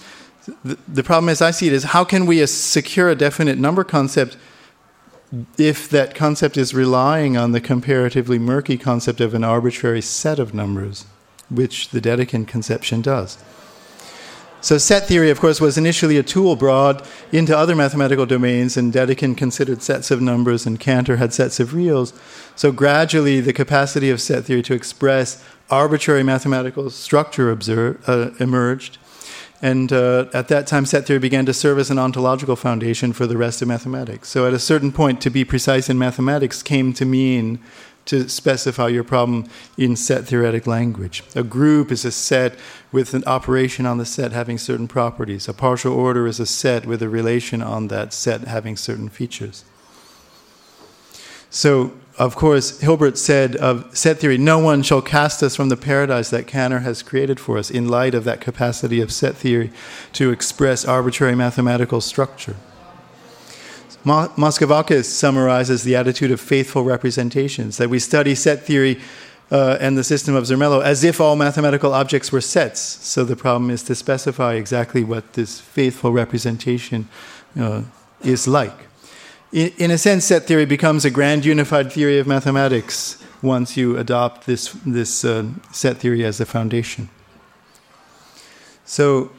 [0.63, 3.83] The, the problem, as I see it, is how can we secure a definite number
[3.83, 4.37] concept
[5.57, 10.55] if that concept is relying on the comparatively murky concept of an arbitrary set of
[10.55, 11.05] numbers,
[11.49, 13.37] which the Dedekind conception does.
[14.61, 18.91] So, set theory, of course, was initially a tool brought into other mathematical domains, and
[18.91, 22.13] Dedekind considered sets of numbers, and Cantor had sets of reals.
[22.57, 28.97] So, gradually, the capacity of set theory to express arbitrary mathematical structure observe, uh, emerged.
[29.61, 33.27] And uh, at that time, set theory began to serve as an ontological foundation for
[33.27, 34.27] the rest of mathematics.
[34.27, 37.59] So, at a certain point, to be precise in mathematics came to mean
[38.05, 41.23] to specify your problem in set theoretic language.
[41.35, 42.55] A group is a set
[42.91, 45.47] with an operation on the set having certain properties.
[45.47, 49.63] A partial order is a set with a relation on that set having certain features.
[51.51, 55.77] So, of course, Hilbert said of set theory, no one shall cast us from the
[55.77, 59.71] paradise that Cantor has created for us in light of that capacity of set theory
[60.13, 62.55] to express arbitrary mathematical structure.
[64.03, 68.99] Moschovakis summarizes the attitude of faithful representations that we study set theory
[69.51, 72.79] uh, and the system of Zermelo as if all mathematical objects were sets.
[72.79, 77.07] So the problem is to specify exactly what this faithful representation
[77.59, 77.83] uh,
[78.23, 78.89] is like
[79.51, 83.97] in, in a sense, set theory becomes a grand unified theory of mathematics once you
[83.97, 87.09] adopt this, this uh, set theory as a foundation.
[88.85, 89.31] So,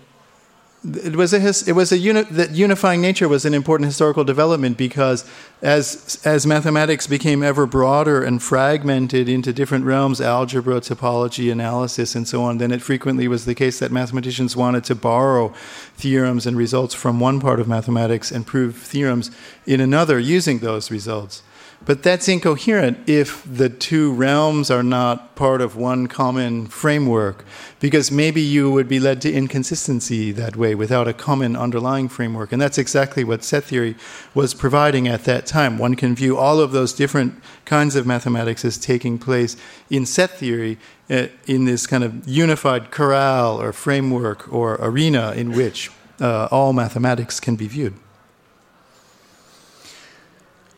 [0.83, 5.29] it was a it was a that unifying nature was an important historical development because
[5.61, 12.27] as as mathematics became ever broader and fragmented into different realms algebra topology analysis and
[12.27, 15.49] so on then it frequently was the case that mathematicians wanted to borrow
[15.97, 19.31] theorems and results from one part of mathematics and prove theorems
[19.67, 21.43] in another using those results
[21.85, 27.45] but that's incoherent if the two realms are not part of one common framework,
[27.81, 32.53] because maybe you would be led to inconsistency that way without a common underlying framework.
[32.53, 33.97] And that's exactly what set theory
[34.35, 35.79] was providing at that time.
[35.79, 39.57] One can view all of those different kinds of mathematics as taking place
[39.89, 45.53] in set theory uh, in this kind of unified corral or framework or arena in
[45.53, 45.91] which
[46.21, 47.95] uh, all mathematics can be viewed.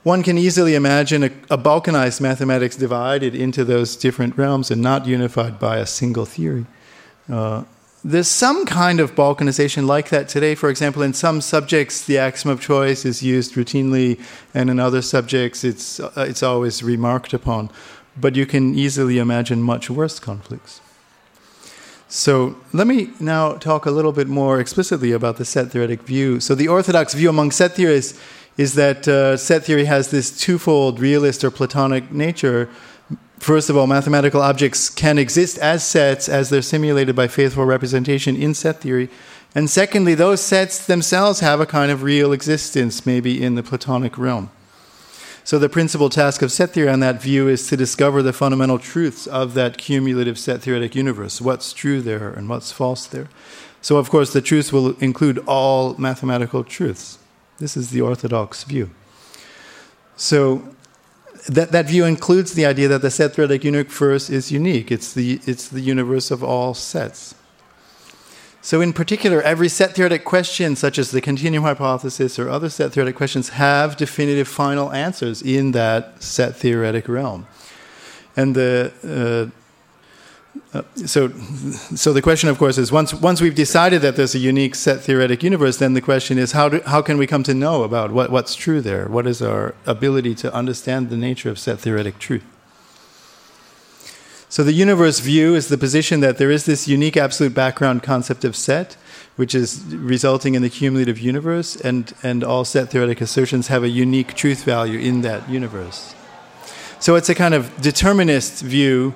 [0.02, 5.06] One can easily imagine a, a, balkanized mathematics divided into those different realms and not
[5.06, 6.66] unified by a single theory.
[7.30, 7.62] Uh,
[8.04, 10.56] there's some kind of balkanization like that today.
[10.56, 14.20] For example, in some subjects, the axiom of choice is used routinely,
[14.52, 17.70] and in other subjects, it's, uh, it's always remarked upon.
[18.16, 20.80] But you can easily imagine much worse conflicts.
[22.08, 26.40] So let me now talk a little bit more explicitly about the set theoretic view.
[26.40, 28.20] So the orthodox view among set theorists
[28.56, 32.68] is that uh, set theory has this twofold realist or Platonic nature.
[33.38, 38.36] First of all, mathematical objects can exist as sets as they're simulated by faithful representation
[38.36, 39.08] in set theory.
[39.54, 44.16] And secondly, those sets themselves have a kind of real existence, maybe in the Platonic
[44.16, 44.50] realm.
[45.44, 48.78] So, the principal task of set theory on that view is to discover the fundamental
[48.78, 53.28] truths of that cumulative set theoretic universe what's true there and what's false there.
[53.80, 57.18] So, of course, the truth will include all mathematical truths.
[57.62, 58.90] This is the orthodox view.
[60.16, 60.74] So
[61.46, 64.90] that, that view includes the idea that the set theoretic universe is unique.
[64.90, 67.36] It's the, it's the universe of all sets.
[68.62, 72.92] So, in particular, every set theoretic question, such as the continuum hypothesis or other set
[72.92, 77.46] theoretic questions, have definitive final answers in that set theoretic realm.
[78.36, 79.61] And the uh,
[80.74, 81.28] uh, so,
[81.94, 85.00] so the question, of course, is once once we've decided that there's a unique set
[85.00, 88.10] theoretic universe, then the question is how do, how can we come to know about
[88.10, 89.06] what, what's true there?
[89.06, 92.44] What is our ability to understand the nature of set theoretic truth?
[94.50, 98.44] So the universe view is the position that there is this unique absolute background concept
[98.44, 98.98] of set,
[99.36, 103.88] which is resulting in the cumulative universe, and, and all set theoretic assertions have a
[103.88, 106.14] unique truth value in that universe.
[107.00, 109.14] So it's a kind of determinist view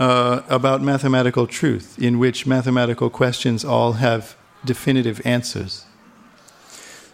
[0.00, 4.34] uh, about mathematical truth, in which mathematical questions all have
[4.64, 5.84] definitive answers.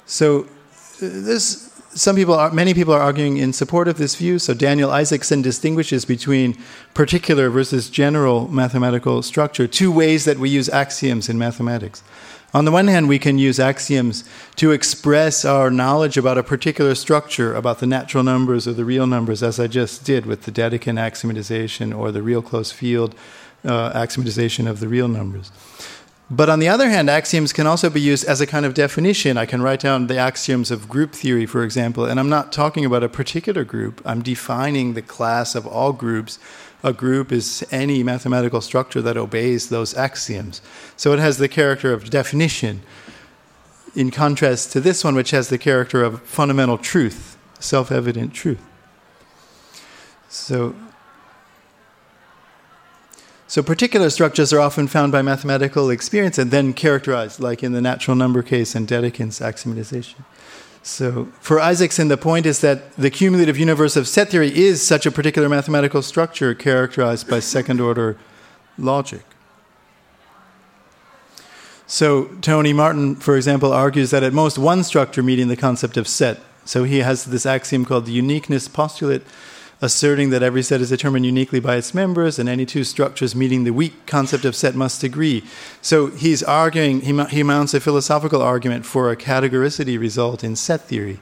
[0.06, 0.46] So, uh,
[1.00, 4.38] this, some people are, many people are arguing in support of this view.
[4.38, 6.56] So, Daniel Isaacson distinguishes between
[6.94, 12.04] particular versus general mathematical structure, two ways that we use axioms in mathematics.
[12.56, 16.94] On the one hand, we can use axioms to express our knowledge about a particular
[16.94, 20.50] structure, about the natural numbers or the real numbers, as I just did with the
[20.50, 23.14] Dedekind axiomatization or the real close field
[23.62, 25.52] uh, axiomatization of the real numbers.
[26.30, 29.36] But on the other hand, axioms can also be used as a kind of definition.
[29.36, 32.86] I can write down the axioms of group theory, for example, and I'm not talking
[32.86, 34.00] about a particular group.
[34.06, 36.38] I'm defining the class of all groups.
[36.86, 40.62] A group is any mathematical structure that obeys those axioms.
[40.96, 42.82] So it has the character of definition,
[43.96, 48.64] in contrast to this one, which has the character of fundamental truth, self evident truth.
[50.28, 50.76] So
[53.48, 57.80] so particular structures are often found by mathematical experience and then characterized, like in the
[57.80, 60.24] natural number case and Dedekind's axiomatization.
[60.86, 65.04] So for Isaacson, the point is that the cumulative universe of set theory is such
[65.04, 68.16] a particular mathematical structure characterized by second order
[68.78, 69.22] logic.
[71.88, 76.06] So Tony Martin, for example, argues that at most one structure meeting the concept of
[76.06, 76.38] set.
[76.64, 79.22] So he has this axiom called the uniqueness postulate
[79.82, 83.64] asserting that every set is determined uniquely by its members, and any two structures meeting
[83.64, 85.44] the weak concept of set must agree.
[85.82, 90.82] So he's arguing, he, he mounts a philosophical argument for a categoricity result in set
[90.82, 91.20] theory,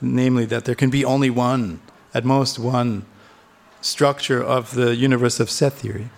[0.00, 1.80] namely that there can be only one,
[2.14, 3.04] at most one,
[3.80, 6.08] structure of the universe of set theory.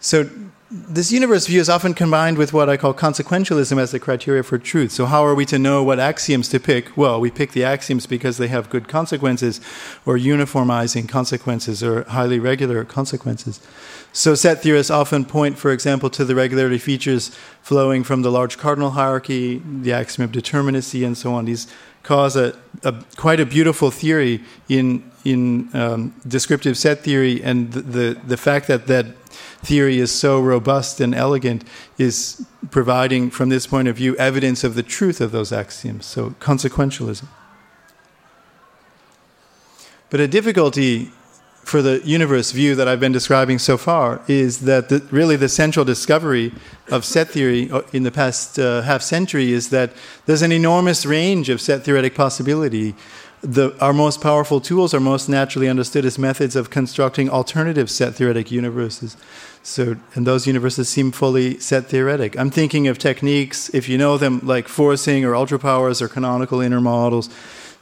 [0.00, 0.30] So
[0.70, 4.56] this universe view is often combined with what I call consequentialism as the criteria for
[4.56, 4.92] truth.
[4.92, 6.96] So, how are we to know what axioms to pick?
[6.96, 9.60] Well, we pick the axioms because they have good consequences,
[10.06, 13.60] or uniformizing consequences, or highly regular consequences.
[14.12, 18.56] So, set theorists often point, for example, to the regularity features flowing from the large
[18.56, 21.46] cardinal hierarchy, the axiom of determinacy, and so on.
[21.46, 21.66] These
[22.04, 27.80] cause a, a quite a beautiful theory in in um, descriptive set theory, and the,
[27.80, 29.06] the the fact that that
[29.62, 31.64] theory is so robust and elegant
[31.98, 36.06] is providing, from this point of view, evidence of the truth of those axioms.
[36.06, 37.26] So, consequentialism.
[40.08, 41.12] But a difficulty
[41.62, 45.48] for the universe view that I've been describing so far is that the, really the
[45.48, 46.52] central discovery
[46.88, 49.92] of set theory uh, in the past uh, half century is that
[50.26, 52.96] there's an enormous range of set theoretic possibility
[53.42, 58.14] the, our most powerful tools are most naturally understood as methods of constructing alternative set
[58.14, 59.16] theoretic universes.
[59.62, 62.38] So, and those universes seem fully set theoretic.
[62.38, 66.80] I'm thinking of techniques, if you know them, like forcing or ultrapowers or canonical inner
[66.80, 67.30] models.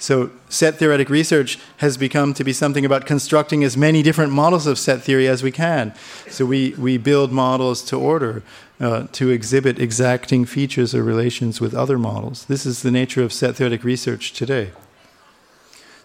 [0.00, 4.66] So, set theoretic research has become to be something about constructing as many different models
[4.68, 5.92] of set theory as we can.
[6.28, 8.44] So, we, we build models to order,
[8.78, 12.44] uh, to exhibit exacting features or relations with other models.
[12.44, 14.70] This is the nature of set theoretic research today.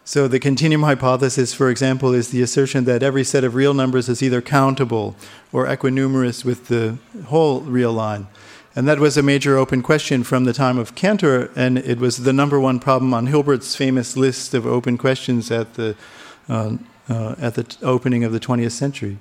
[0.05, 4.09] So, the continuum hypothesis, for example, is the assertion that every set of real numbers
[4.09, 5.15] is either countable
[5.53, 8.27] or equinumerous with the whole real line.
[8.75, 12.17] And that was a major open question from the time of Cantor, and it was
[12.17, 15.95] the number one problem on Hilbert's famous list of open questions at the,
[16.49, 16.75] uh,
[17.07, 19.19] uh, at the opening of the 20th century.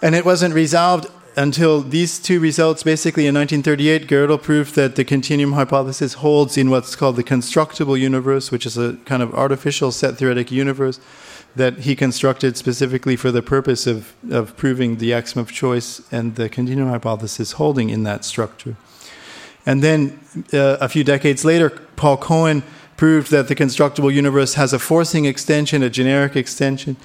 [0.00, 5.04] And it wasn't resolved until these two results, basically in 1938, Gödel proved that the
[5.04, 9.92] continuum hypothesis holds in what's called the constructible universe, which is a kind of artificial
[9.92, 10.98] set theoretic universe
[11.54, 16.36] that he constructed specifically for the purpose of, of proving the axiom of choice and
[16.36, 18.76] the continuum hypothesis holding in that structure.
[19.66, 20.20] And then
[20.52, 22.62] uh, a few decades later, Paul Cohen
[22.96, 26.96] proved that the constructible universe has a forcing extension, a generic extension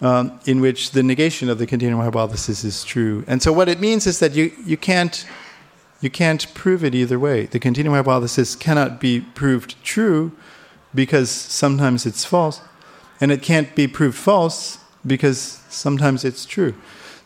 [0.00, 3.24] um, in which the negation of the continuum hypothesis is true.
[3.26, 5.26] And so what it means is that you, you, can't,
[6.00, 7.46] you can't prove it either way.
[7.46, 10.32] The continuum hypothesis cannot be proved true
[10.94, 12.60] because sometimes it's false,
[13.20, 16.74] and it can't be proved false because sometimes it's true.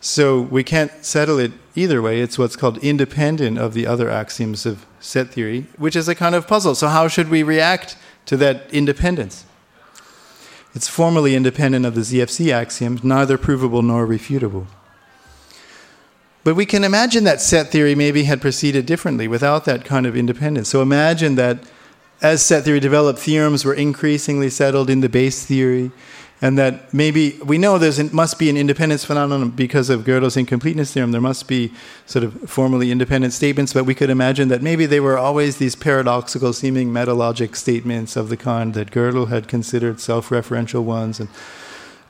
[0.01, 2.19] So we can't settle it either way.
[2.19, 6.35] It's what's called independent of the other axioms of set theory, which is a kind
[6.35, 6.75] of puzzle.
[6.75, 9.45] So, how should we react to that independence?
[10.75, 14.65] It's formally independent of the ZFC axioms, neither provable nor refutable.
[16.43, 20.17] But we can imagine that set theory maybe had proceeded differently without that kind of
[20.17, 20.69] independence.
[20.69, 21.59] So imagine that
[22.21, 25.91] as set theory developed, theorems were increasingly settled in the base theory,
[26.43, 30.91] and that maybe we know there must be an independence phenomenon because of Gödel's incompleteness
[30.93, 31.13] theorem.
[31.13, 31.71] There must be
[32.05, 35.73] sort of formally independent statements, but we could imagine that maybe they were always these
[35.73, 41.21] paradoxical seeming metalogic statements of the kind that Gödel had considered self referential ones.
[41.21, 41.29] And,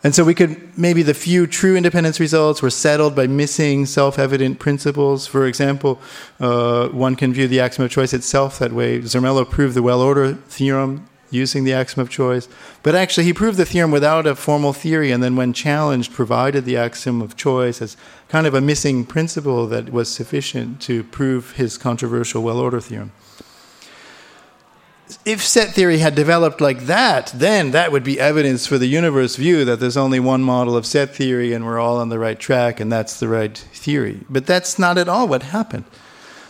[0.03, 4.18] and so we could maybe the few true independence results were settled by missing self
[4.18, 5.28] evident principles.
[5.28, 6.01] For example,
[6.39, 8.97] uh, one can view the axiom of choice itself that way.
[9.01, 12.48] Zermelo proved the well order theorem using the axiom of choice.
[12.84, 16.66] But actually, he proved the theorem without a formal theory, and then, when challenged, provided
[16.66, 17.98] the axiom of choice as
[18.30, 23.12] kind of a missing principle that was sufficient to prove his controversial well order theorem.
[25.26, 29.36] if set theory had developed like that, then that would be evidence for the universe
[29.36, 32.40] view that there's only one model of set theory and we're all on the right
[32.40, 34.22] track and that's the right theory.
[34.30, 35.86] But that's not at all what happened.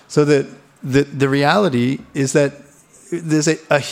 [0.07, 0.47] So the,
[0.83, 2.53] the, the reality is that
[3.21, 3.83] there's a, a,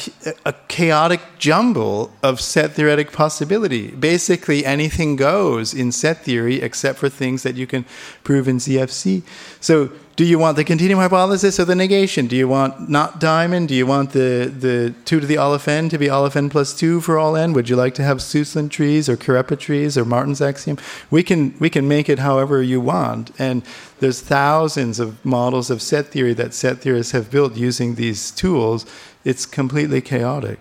[0.45, 3.91] a, chaotic jumble of set theoretic possibility.
[3.91, 7.85] Basically, anything goes in set theory except for things that you can
[8.23, 9.23] prove in ZFC.
[9.59, 9.91] So
[10.21, 12.27] do you want the continuum hypothesis or the negation?
[12.27, 13.69] Do you want not diamond?
[13.69, 16.77] Do you want the, the 2 to the Aleph n to be Aleph n plus
[16.77, 17.53] 2 for all n?
[17.53, 20.77] Would you like to have Suslin trees or Kurepa trees or Martin's axiom?
[21.09, 23.31] We can, we can make it however you want.
[23.39, 23.63] And
[23.99, 28.85] there's thousands of models of set theory that set theorists have built using these tools.
[29.23, 30.59] It's completely chaotic.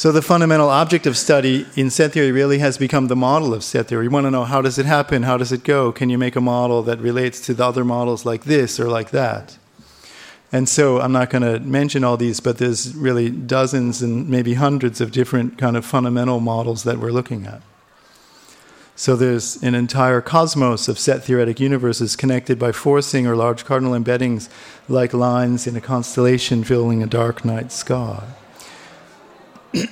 [0.00, 3.62] So the fundamental object of study in set theory really has become the model of
[3.62, 4.04] set theory.
[4.04, 5.24] You want to know how does it happen?
[5.24, 5.92] How does it go?
[5.92, 9.10] Can you make a model that relates to the other models like this or like
[9.10, 9.58] that?
[10.52, 14.54] And so I'm not going to mention all these, but there's really dozens and maybe
[14.54, 17.60] hundreds of different kind of fundamental models that we're looking at.
[19.00, 23.98] So there's an entire cosmos of set theoretic universes connected by forcing or large cardinal
[23.98, 24.50] embeddings
[24.90, 28.22] like lines in a constellation filling a dark night sky.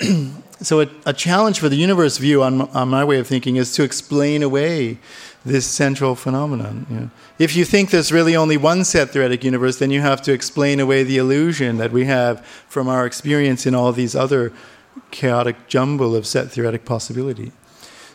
[0.60, 3.72] so, a, a, challenge for the universe view, on, on my way of thinking, is
[3.76, 4.98] to explain away
[5.42, 6.86] this central phenomenon.
[6.90, 7.10] You know.
[7.38, 10.80] If you think there's really only one set theoretic universe, then you have to explain
[10.80, 14.52] away the illusion that we have from our experience in all these other
[15.10, 17.52] chaotic jumble of set theoretic possibility.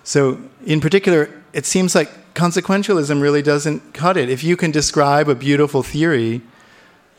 [0.04, 4.30] So, in particular, it seems like consequentialism really doesn't cut it.
[4.30, 6.42] If you can describe a beautiful theory,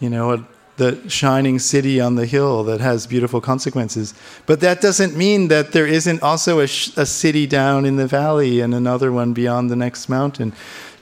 [0.01, 0.45] you know, a
[0.77, 4.13] the shining city on the hill that has beautiful consequences.
[4.47, 8.07] But that doesn't mean that there isn't also a, sh- a city down in the
[8.07, 10.53] valley and another one beyond the next mountain,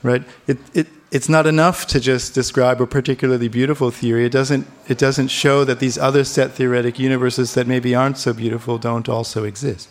[0.03, 0.23] right?
[0.47, 4.27] It, it, it's not enough to just describe a particularly beautiful theory.
[4.27, 8.33] It doesn't, it doesn't show that these other set theoretic universes that maybe aren't so
[8.33, 9.89] beautiful don't also exist.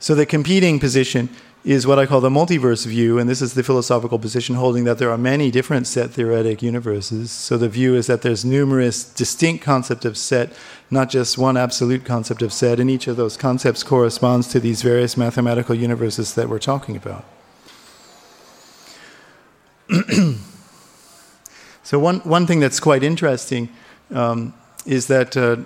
[0.00, 1.28] So the competing position
[1.62, 4.96] is what I call the multiverse view, and this is the philosophical position holding that
[4.96, 7.30] there are many different set theoretic universes.
[7.30, 10.54] So the view is that there's numerous distinct concepts of set,
[10.90, 14.80] not just one absolute concept of set, and each of those concepts corresponds to these
[14.80, 17.26] various mathematical universes that we're talking about.
[21.82, 23.68] so one, one thing that's quite interesting
[24.14, 24.54] um,
[24.86, 25.56] is that uh,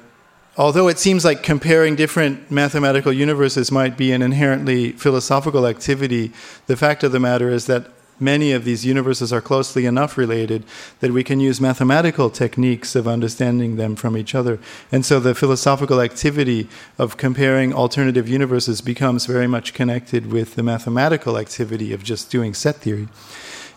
[0.56, 6.32] although it seems like comparing different mathematical universes might be an inherently philosophical activity,
[6.66, 7.86] the fact of the matter is that
[8.20, 10.64] many of these universes are closely enough related
[11.00, 14.58] that we can use mathematical techniques of understanding them from each other.
[14.92, 20.62] And so the philosophical activity of comparing alternative universes becomes very much connected with the
[20.62, 23.08] mathematical activity of just doing set theory.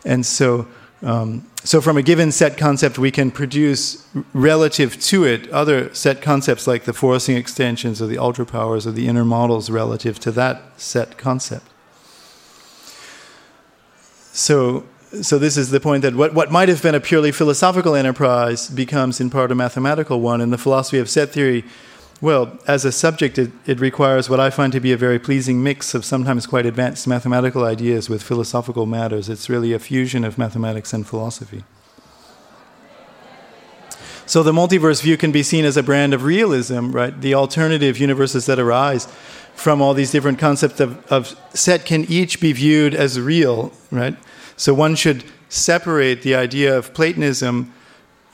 [0.05, 0.67] And so
[1.03, 6.21] um, so, from a given set concept, we can produce relative to it other set
[6.21, 10.31] concepts like the forcing extensions or the ultra powers or the inner models relative to
[10.31, 11.65] that set concept.
[14.33, 14.85] So,
[15.21, 18.69] so this is the point that what, what might have been a purely philosophical enterprise
[18.69, 21.63] becomes in part a mathematical one, and the philosophy of set theory
[22.19, 25.61] well, as a subject, it, it, requires what I find to be a very pleasing
[25.61, 29.29] mix of sometimes quite advanced mathematical ideas with philosophical matters.
[29.29, 31.63] It's really a fusion of mathematics and philosophy.
[34.25, 37.19] So the multiverse view can be seen as a brand of realism, right?
[37.19, 39.05] The alternative universes that arise
[39.55, 44.17] from all these different concepts of, of set can each be viewed as real, right?
[44.55, 47.73] So one should separate the idea of Platonism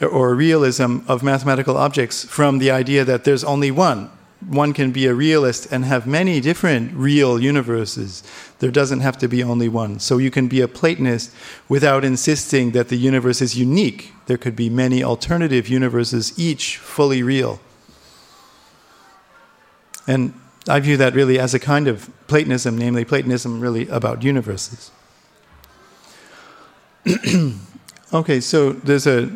[0.08, 4.10] or realism of mathematical objects from the idea that there's only one.
[4.48, 8.24] One can be a realist and have many different real universes.
[8.60, 10.00] There doesn't have to be only one.
[10.00, 11.34] So you can be a Platonist
[11.70, 14.14] without insisting that the universe is unique.
[14.26, 17.60] There could be many alternative universes, each fully real.
[20.08, 20.34] And
[20.68, 24.92] I view that really as a kind of Platonism, namely Platonism really about universes.
[28.14, 29.32] okay, so there's a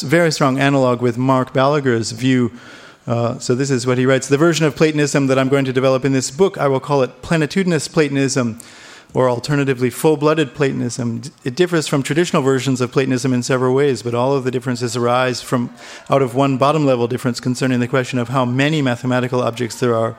[0.00, 2.50] very strong analog with Mark Balaguer's view.
[3.06, 5.72] Uh, so this is what he writes: the version of Platonism that I'm going to
[5.72, 8.60] develop in this book, I will call it plenitudinous Platonism,
[9.12, 11.22] or alternatively full-blooded Platonism.
[11.44, 14.96] It differs from traditional versions of Platonism in several ways, but all of the differences
[14.96, 15.74] arise from
[16.08, 20.16] out of one bottom-level difference concerning the question of how many mathematical objects there are.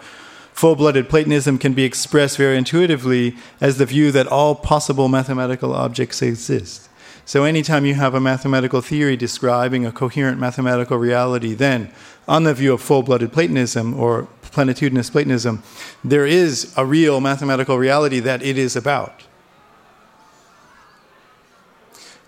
[0.54, 6.22] Full-blooded Platonism can be expressed very intuitively as the view that all possible mathematical objects
[6.22, 6.83] exist.
[7.26, 11.92] So, anytime you have a mathematical theory describing a coherent mathematical reality, then,
[12.28, 15.64] on the view of full blooded Platonism or plenitudinous Platonism,
[16.04, 19.24] there is a real mathematical reality that it is about.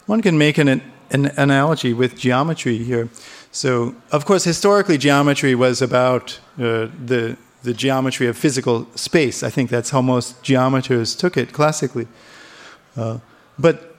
[0.05, 0.81] One can make an, an
[1.11, 3.09] an analogy with geometry here.
[3.51, 9.43] So, of course, historically, geometry was about uh, the the geometry of physical space.
[9.43, 12.07] I think that's how most geometers took it classically.
[12.95, 13.19] Uh,
[13.57, 13.94] but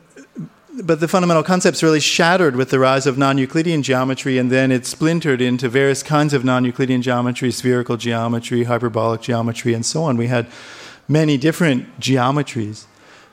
[0.83, 4.85] but the fundamental concepts really shattered with the rise of non-Euclidean geometry, and then it
[4.87, 10.16] splintered into various kinds of non-Euclidean geometry, spherical geometry, hyperbolic geometry, and so on.
[10.16, 10.47] We had
[11.09, 12.85] many different geometries.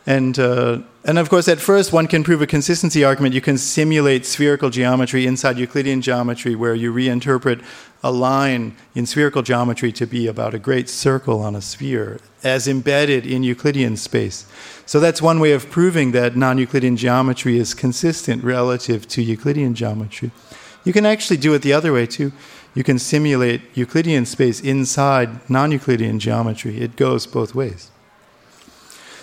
[0.05, 3.33] And, uh, and of course, at first, one can prove a consistency argument.
[3.33, 7.63] You can simulate spherical geometry inside Euclidean geometry, where you reinterpret
[8.03, 12.67] a line in spherical geometry to be about a great circle on a sphere, as
[12.67, 14.45] embedded in Euclidean space.
[14.85, 19.75] So that's one way of proving that non Euclidean geometry is consistent relative to Euclidean
[19.75, 20.31] geometry.
[20.83, 22.33] You can actually do it the other way, too.
[22.75, 27.92] You can simulate Euclidean space inside non Euclidean geometry, it goes both ways.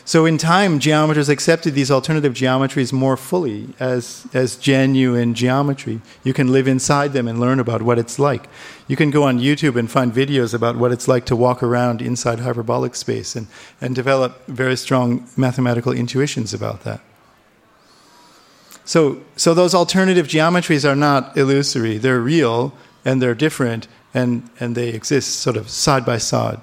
[0.04, 6.00] So in time, geometers accepted these alternative geometries more fully as, as genuine geometry.
[6.24, 8.48] You can live inside them and learn about what it's like.
[8.88, 12.02] You can go on YouTube and find videos about what it's like to walk around
[12.02, 13.46] inside hyperbolic space and,
[13.80, 17.00] and develop very strong mathematical intuitions about that.
[18.84, 22.72] So, so those alternative geometries are not illusory, they're real
[23.04, 26.60] and they're different and, and they exist sort of side by side.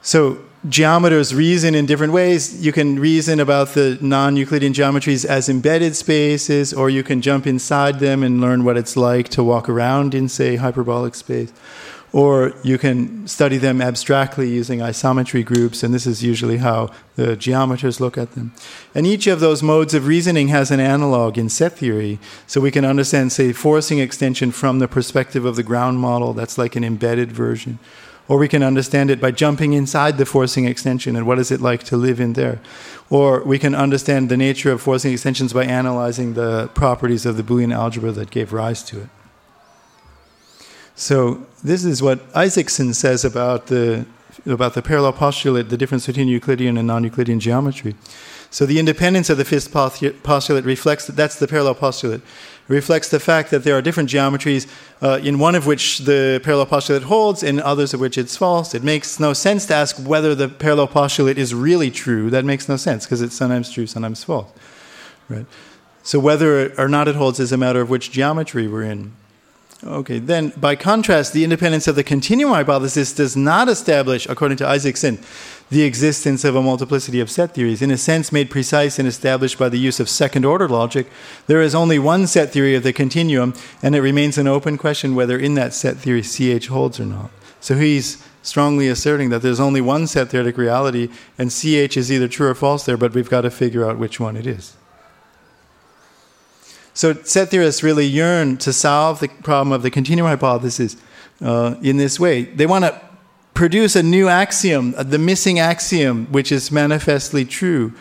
[0.00, 0.38] So
[0.68, 2.64] geometers reason in different ways.
[2.64, 7.46] You can reason about the non Euclidean geometries as embedded spaces, or you can jump
[7.46, 11.52] inside them and learn what it's like to walk around in, say, hyperbolic space.
[12.12, 17.36] Or you can study them abstractly using isometry groups, and this is usually how the
[17.36, 18.52] geometers look at them.
[18.96, 22.72] And each of those modes of reasoning has an analog in set theory, so we
[22.72, 26.82] can understand, say, forcing extension from the perspective of the ground model, that's like an
[26.82, 27.78] embedded version
[28.30, 31.60] or we can understand it by jumping inside the forcing extension and what is it
[31.60, 32.60] like to live in there.
[33.10, 37.42] Or we can understand the nature of forcing extensions by analyzing the properties of the
[37.42, 39.08] Boolean algebra that gave rise to it.
[40.94, 44.06] So this is what Isaacson says about the
[44.46, 47.96] about the parallel postulate, the difference between Euclidean and non-Euclidean geometry.
[48.48, 52.20] So the independence of the fifth postulate reflects that that's the parallel postulate
[52.70, 54.66] reflects the fact that there are different geometries,
[55.02, 58.74] uh, in one of which the parallel postulate holds, in others of which it's false.
[58.74, 62.30] It makes no sense to ask whether the parallel postulate is really true.
[62.30, 64.50] That makes no sense because it's sometimes true, sometimes false.
[65.28, 65.46] Right?
[66.02, 69.12] So whether or not it holds is a matter of which geometry we're in.
[69.82, 74.68] Okay, then by contrast, the independence of the continuum hypothesis does not establish, according to
[74.68, 75.18] Isaacson,
[75.70, 77.80] the existence of a multiplicity of set theories.
[77.80, 81.06] In a sense, made precise and established by the use of second order logic,
[81.46, 85.14] there is only one set theory of the continuum, and it remains an open question
[85.14, 87.30] whether in that set theory CH holds or not.
[87.60, 91.08] So he's strongly asserting that there's only one set theoretic reality,
[91.38, 94.18] and CH is either true or false there, but we've got to figure out which
[94.18, 94.76] one it is.
[96.94, 100.96] So set theorists really yearn to solve the problem of the continuum hypothesis
[101.40, 102.42] uh, in this way.
[102.42, 103.09] They want to
[103.60, 107.92] produce a new axiom, uh, the missing axiom, which is manifestly true,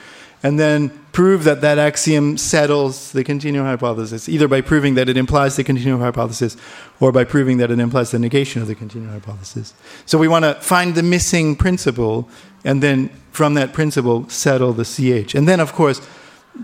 [0.41, 5.17] and then prove that that axiom settles the continuum hypothesis, either by proving that it
[5.17, 6.55] implies the continuum hypothesis
[7.01, 9.73] or by proving that it implies the negation of the continuum hypothesis.
[10.05, 12.29] So we want to find the missing principle
[12.63, 15.35] and then from that principle settle the CH.
[15.35, 15.99] And then, of course,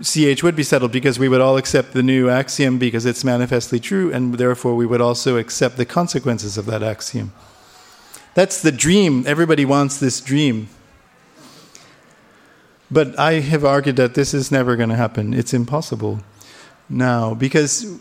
[0.02, 3.78] CH would be settled because we would all accept the new axiom because it's manifestly
[3.78, 7.34] true, and therefore we would also accept the consequences of that axiom.
[8.36, 9.24] That's the dream.
[9.26, 10.68] Everybody wants this dream.
[12.90, 15.32] But I have argued that this is never going to happen.
[15.32, 16.20] It's impossible
[16.86, 17.98] now because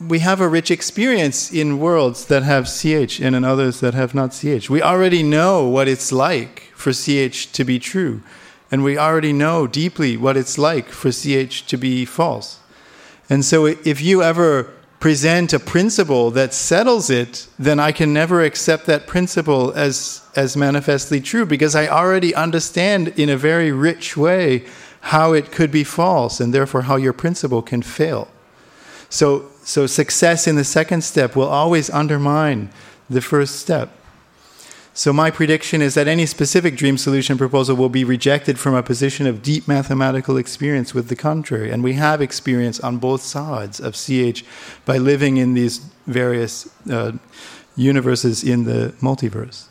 [0.00, 4.14] we have a rich experience in worlds that have CH and in others that have
[4.14, 4.70] not CH.
[4.70, 8.22] We already know what it's like for CH to be true,
[8.70, 12.60] and we already know deeply what it's like for CH to be false.
[13.28, 14.72] And so if you ever
[15.04, 20.56] present a principle that settles it, then I can never accept that principle as, as
[20.56, 24.64] manifestly true because I already understand in a very rich way
[25.12, 28.28] how it could be false and therefore how your principle can fail.
[29.10, 32.70] So, so success in the second step will always undermine
[33.10, 33.90] the first step.
[34.96, 38.82] So, my prediction is that any specific dream solution proposal will be rejected from a
[38.82, 41.72] position of deep mathematical experience with the contrary.
[41.72, 44.44] And we have experience on both sides of CH
[44.84, 47.10] by living in these various uh,
[47.74, 49.66] universes in the multiverse.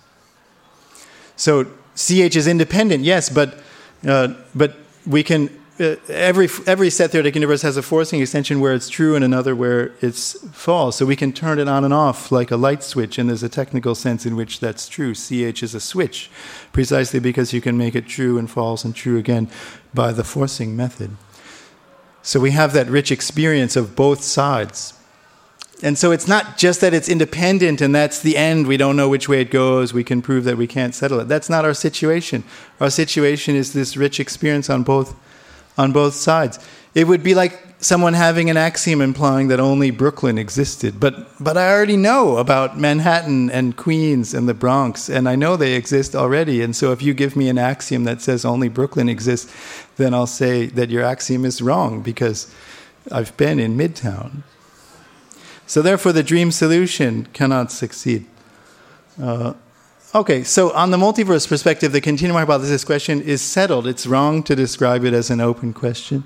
[1.37, 3.59] So, CH is independent, yes, but,
[4.05, 4.75] uh, but
[5.07, 5.49] we can
[5.79, 9.55] Uh, every every set theoretic universe has a forcing extension where it's true and another
[9.55, 10.97] where it's false.
[10.97, 13.49] So we can turn it on and off like a light switch, and there's a
[13.49, 15.15] technical sense in which that's true.
[15.15, 16.29] CH is a switch,
[16.73, 19.49] precisely because you can make it true and false and true again
[19.95, 21.17] by the forcing method.
[22.21, 24.93] So we have that rich experience of both sides.
[25.81, 29.09] And so it's not just that it's independent and that's the end, we don't know
[29.09, 31.27] which way it goes, we can prove that we can't settle it.
[31.27, 32.45] That's not our situation.
[32.79, 35.13] Our situation is this rich experience on both
[35.77, 36.59] on both sides.
[36.93, 40.99] It would be like someone having an axiom implying that only Brooklyn existed.
[40.99, 45.57] But but I already know about Manhattan and Queens and the Bronx, and I know
[45.57, 46.61] they exist already.
[46.61, 49.51] And so if you give me an axiom that says only Brooklyn exists,
[49.97, 52.53] then I'll say that your axiom is wrong because
[53.11, 54.43] I've been in Midtown.
[55.65, 58.25] So therefore, the dream solution cannot succeed.
[59.21, 59.53] Uh,
[60.15, 63.87] okay, so on the multiverse perspective, the continuum hypothesis question is settled.
[63.87, 66.23] It's wrong to describe it as an open question.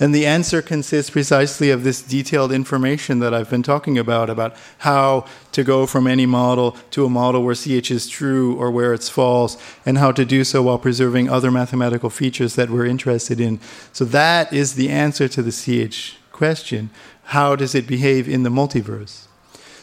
[0.00, 4.54] And the answer consists precisely of this detailed information that I've been talking about, about
[4.78, 8.94] how to go from any model to a model where CH is true or where
[8.94, 13.40] it's false, and how to do so while preserving other mathematical features that we're interested
[13.40, 13.58] in.
[13.92, 16.90] So that is the answer to the CH question.
[17.24, 19.27] How does it behave in the multiverse?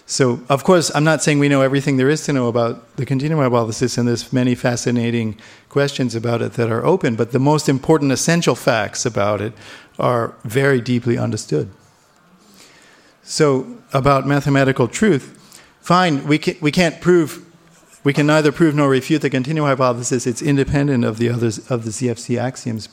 [0.08, 3.08] So, of course, I'm not saying we know everything there is to know about the
[3.08, 5.36] continuum hypothesis, and there's many fascinating
[5.68, 9.54] questions about it that are open, but the most important essential facts about it
[9.98, 11.72] are very deeply understood.
[13.24, 15.40] So, about mathematical truth,
[15.82, 17.44] fine, we, can, we can't prove,
[18.04, 20.28] we can neither prove nor refute the continuum hypothesis.
[20.28, 22.90] It's independent of the others of the ZFC axioms.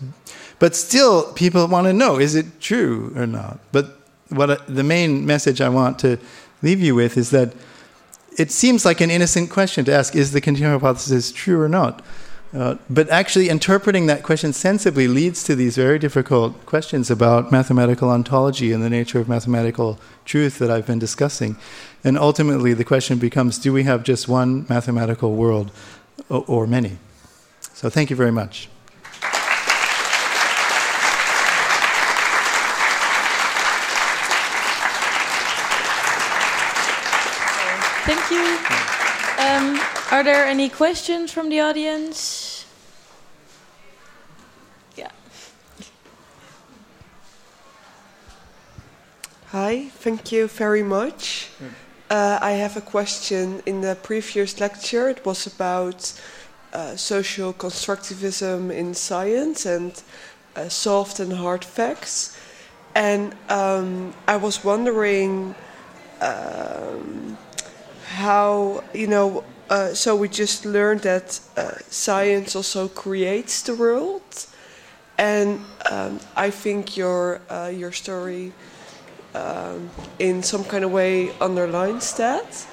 [0.59, 3.59] But still, people want to know is it true or not?
[3.71, 3.99] But
[4.33, 6.19] what the main message I want to
[6.63, 7.55] leave you with is that
[8.39, 12.03] it seems like an innocent question to ask is the continuum hypothesis true or not?
[12.55, 18.11] Uh, but actually, interpreting that question sensibly leads to these very difficult questions about mathematical
[18.11, 21.57] ontology and the nature of mathematical truth that I've been discussing.
[22.05, 25.71] And ultimately, the question becomes do we have just one mathematical world
[26.29, 26.99] or, or many?
[27.73, 28.69] So, thank you very much.
[40.13, 42.67] Are there any questions from the audience?
[44.95, 45.11] Yeah.
[49.47, 51.49] Hi, thank you very much.
[52.11, 53.63] Uh, I have a question.
[53.65, 56.13] In the previous lecture, it was about
[56.75, 60.03] uh, social constructivism in science and
[60.57, 62.39] uh, soft and hard facts.
[62.95, 65.55] And um, I was wondering.
[66.21, 67.39] Um,
[68.13, 69.43] how you know
[69.73, 74.47] uh, so we just learned that uh, science also creates the world.
[75.16, 78.53] And um, I think your uh, your story
[79.35, 82.66] um, in some kind of way underlines that.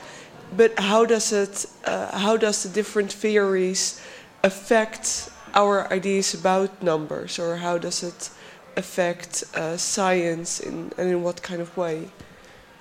[0.58, 4.02] But how does it uh, how does the different theories
[4.44, 7.40] affect our ideas about numbers?
[7.40, 8.30] Or how does it
[8.76, 12.10] affect uh, science in, and in what kind of way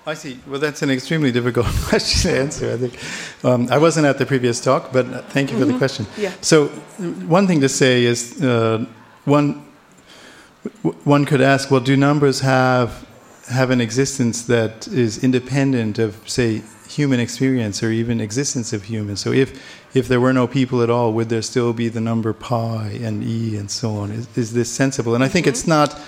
[0.08, 0.40] I see.
[0.46, 2.72] Well, that's an extremely difficult question to answer.
[2.72, 5.58] I think um, I wasn't at the previous talk, but thank you mm-hmm.
[5.58, 5.78] for the mm-hmm.
[5.78, 6.06] question.
[6.16, 6.32] Yeah.
[6.40, 6.68] So,
[7.28, 8.86] one thing to say is uh,
[9.26, 9.66] one
[11.04, 13.06] one could ask, well, do numbers have
[13.48, 19.20] have an existence that is independent of, say, human experience or even existence of humans?
[19.20, 19.60] So, if
[19.94, 23.22] if there were no people at all, would there still be the number pi and
[23.22, 24.10] e and so on?
[24.12, 25.14] Is, is this sensible?
[25.14, 25.52] And I think mm-hmm.
[25.52, 26.00] it's not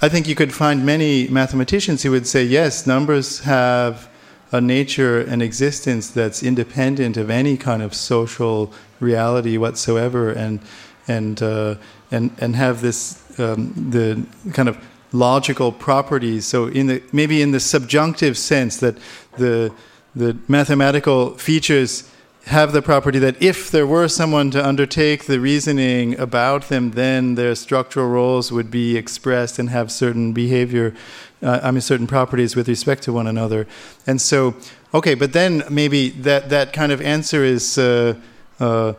[0.00, 4.08] I think you could find many mathematicians who would say, yes, numbers have
[4.52, 10.60] a nature and existence that's independent of any kind of social reality whatsoever, and
[11.08, 11.74] and uh,
[12.12, 14.78] and and have this um, the kind of
[15.12, 16.46] logical properties.
[16.46, 18.96] So in the maybe in the subjunctive sense that
[19.36, 19.72] the
[20.14, 22.08] the mathematical features
[22.48, 27.34] have the property that if there were someone to undertake the reasoning about them, then
[27.34, 30.94] their structural roles would be expressed and have certain behavior,
[31.42, 33.66] uh, I mean, certain properties with respect to one another.
[34.06, 34.56] And so,
[34.94, 37.78] okay, but then maybe that, that kind of answer is.
[37.78, 38.14] Uh,
[38.60, 38.94] uh,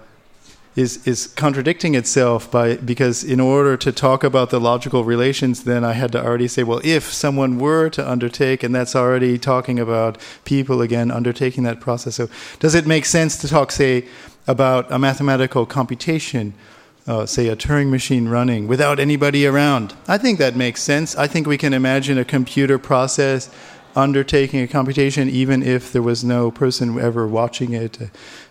[0.80, 5.84] is is contradicting itself by because in order to talk about the logical relations then
[5.84, 9.78] I had to already say well if someone were to undertake and that's already talking
[9.78, 12.16] about people again undertaking that process.
[12.16, 14.06] So does it make sense to talk say
[14.48, 16.54] about a mathematical computation
[17.08, 19.96] uh, say a Turing machine running without anybody around?
[20.08, 21.16] I think that makes sense.
[21.16, 23.50] I think we can imagine a computer process
[23.96, 28.06] undertaking a computation even if there was no person ever watching it uh,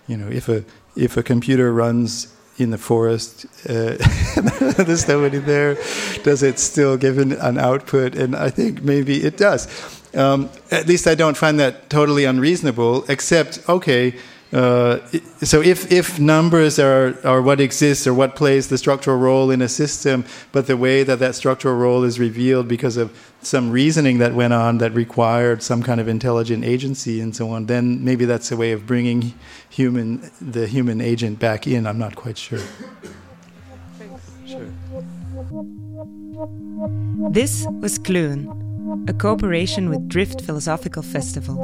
[0.09, 0.65] you know if a
[0.99, 3.97] if a computer runs in the forest, uh,
[4.83, 5.77] there's nobody there,
[6.25, 8.17] does it still give an, an, output?
[8.17, 9.69] And I think maybe it does.
[10.15, 14.19] Um, at least I don't find that totally unreasonable, except, okay,
[14.53, 15.07] uh,
[15.43, 19.61] so if, if numbers are, are what exists or what plays the structural role in
[19.61, 23.13] a system, but the way that that structural role is revealed because of
[23.49, 27.67] some reasoning that went on that required some kind of intelligent agency and so on,
[27.67, 29.35] then maybe that's a way of bringing
[29.71, 31.87] human the human agent back in.
[31.87, 32.61] I'm not quite sure.
[34.47, 34.69] Sure.
[37.31, 41.57] This was Clun, a cooperation with Drift Philosophical Festival.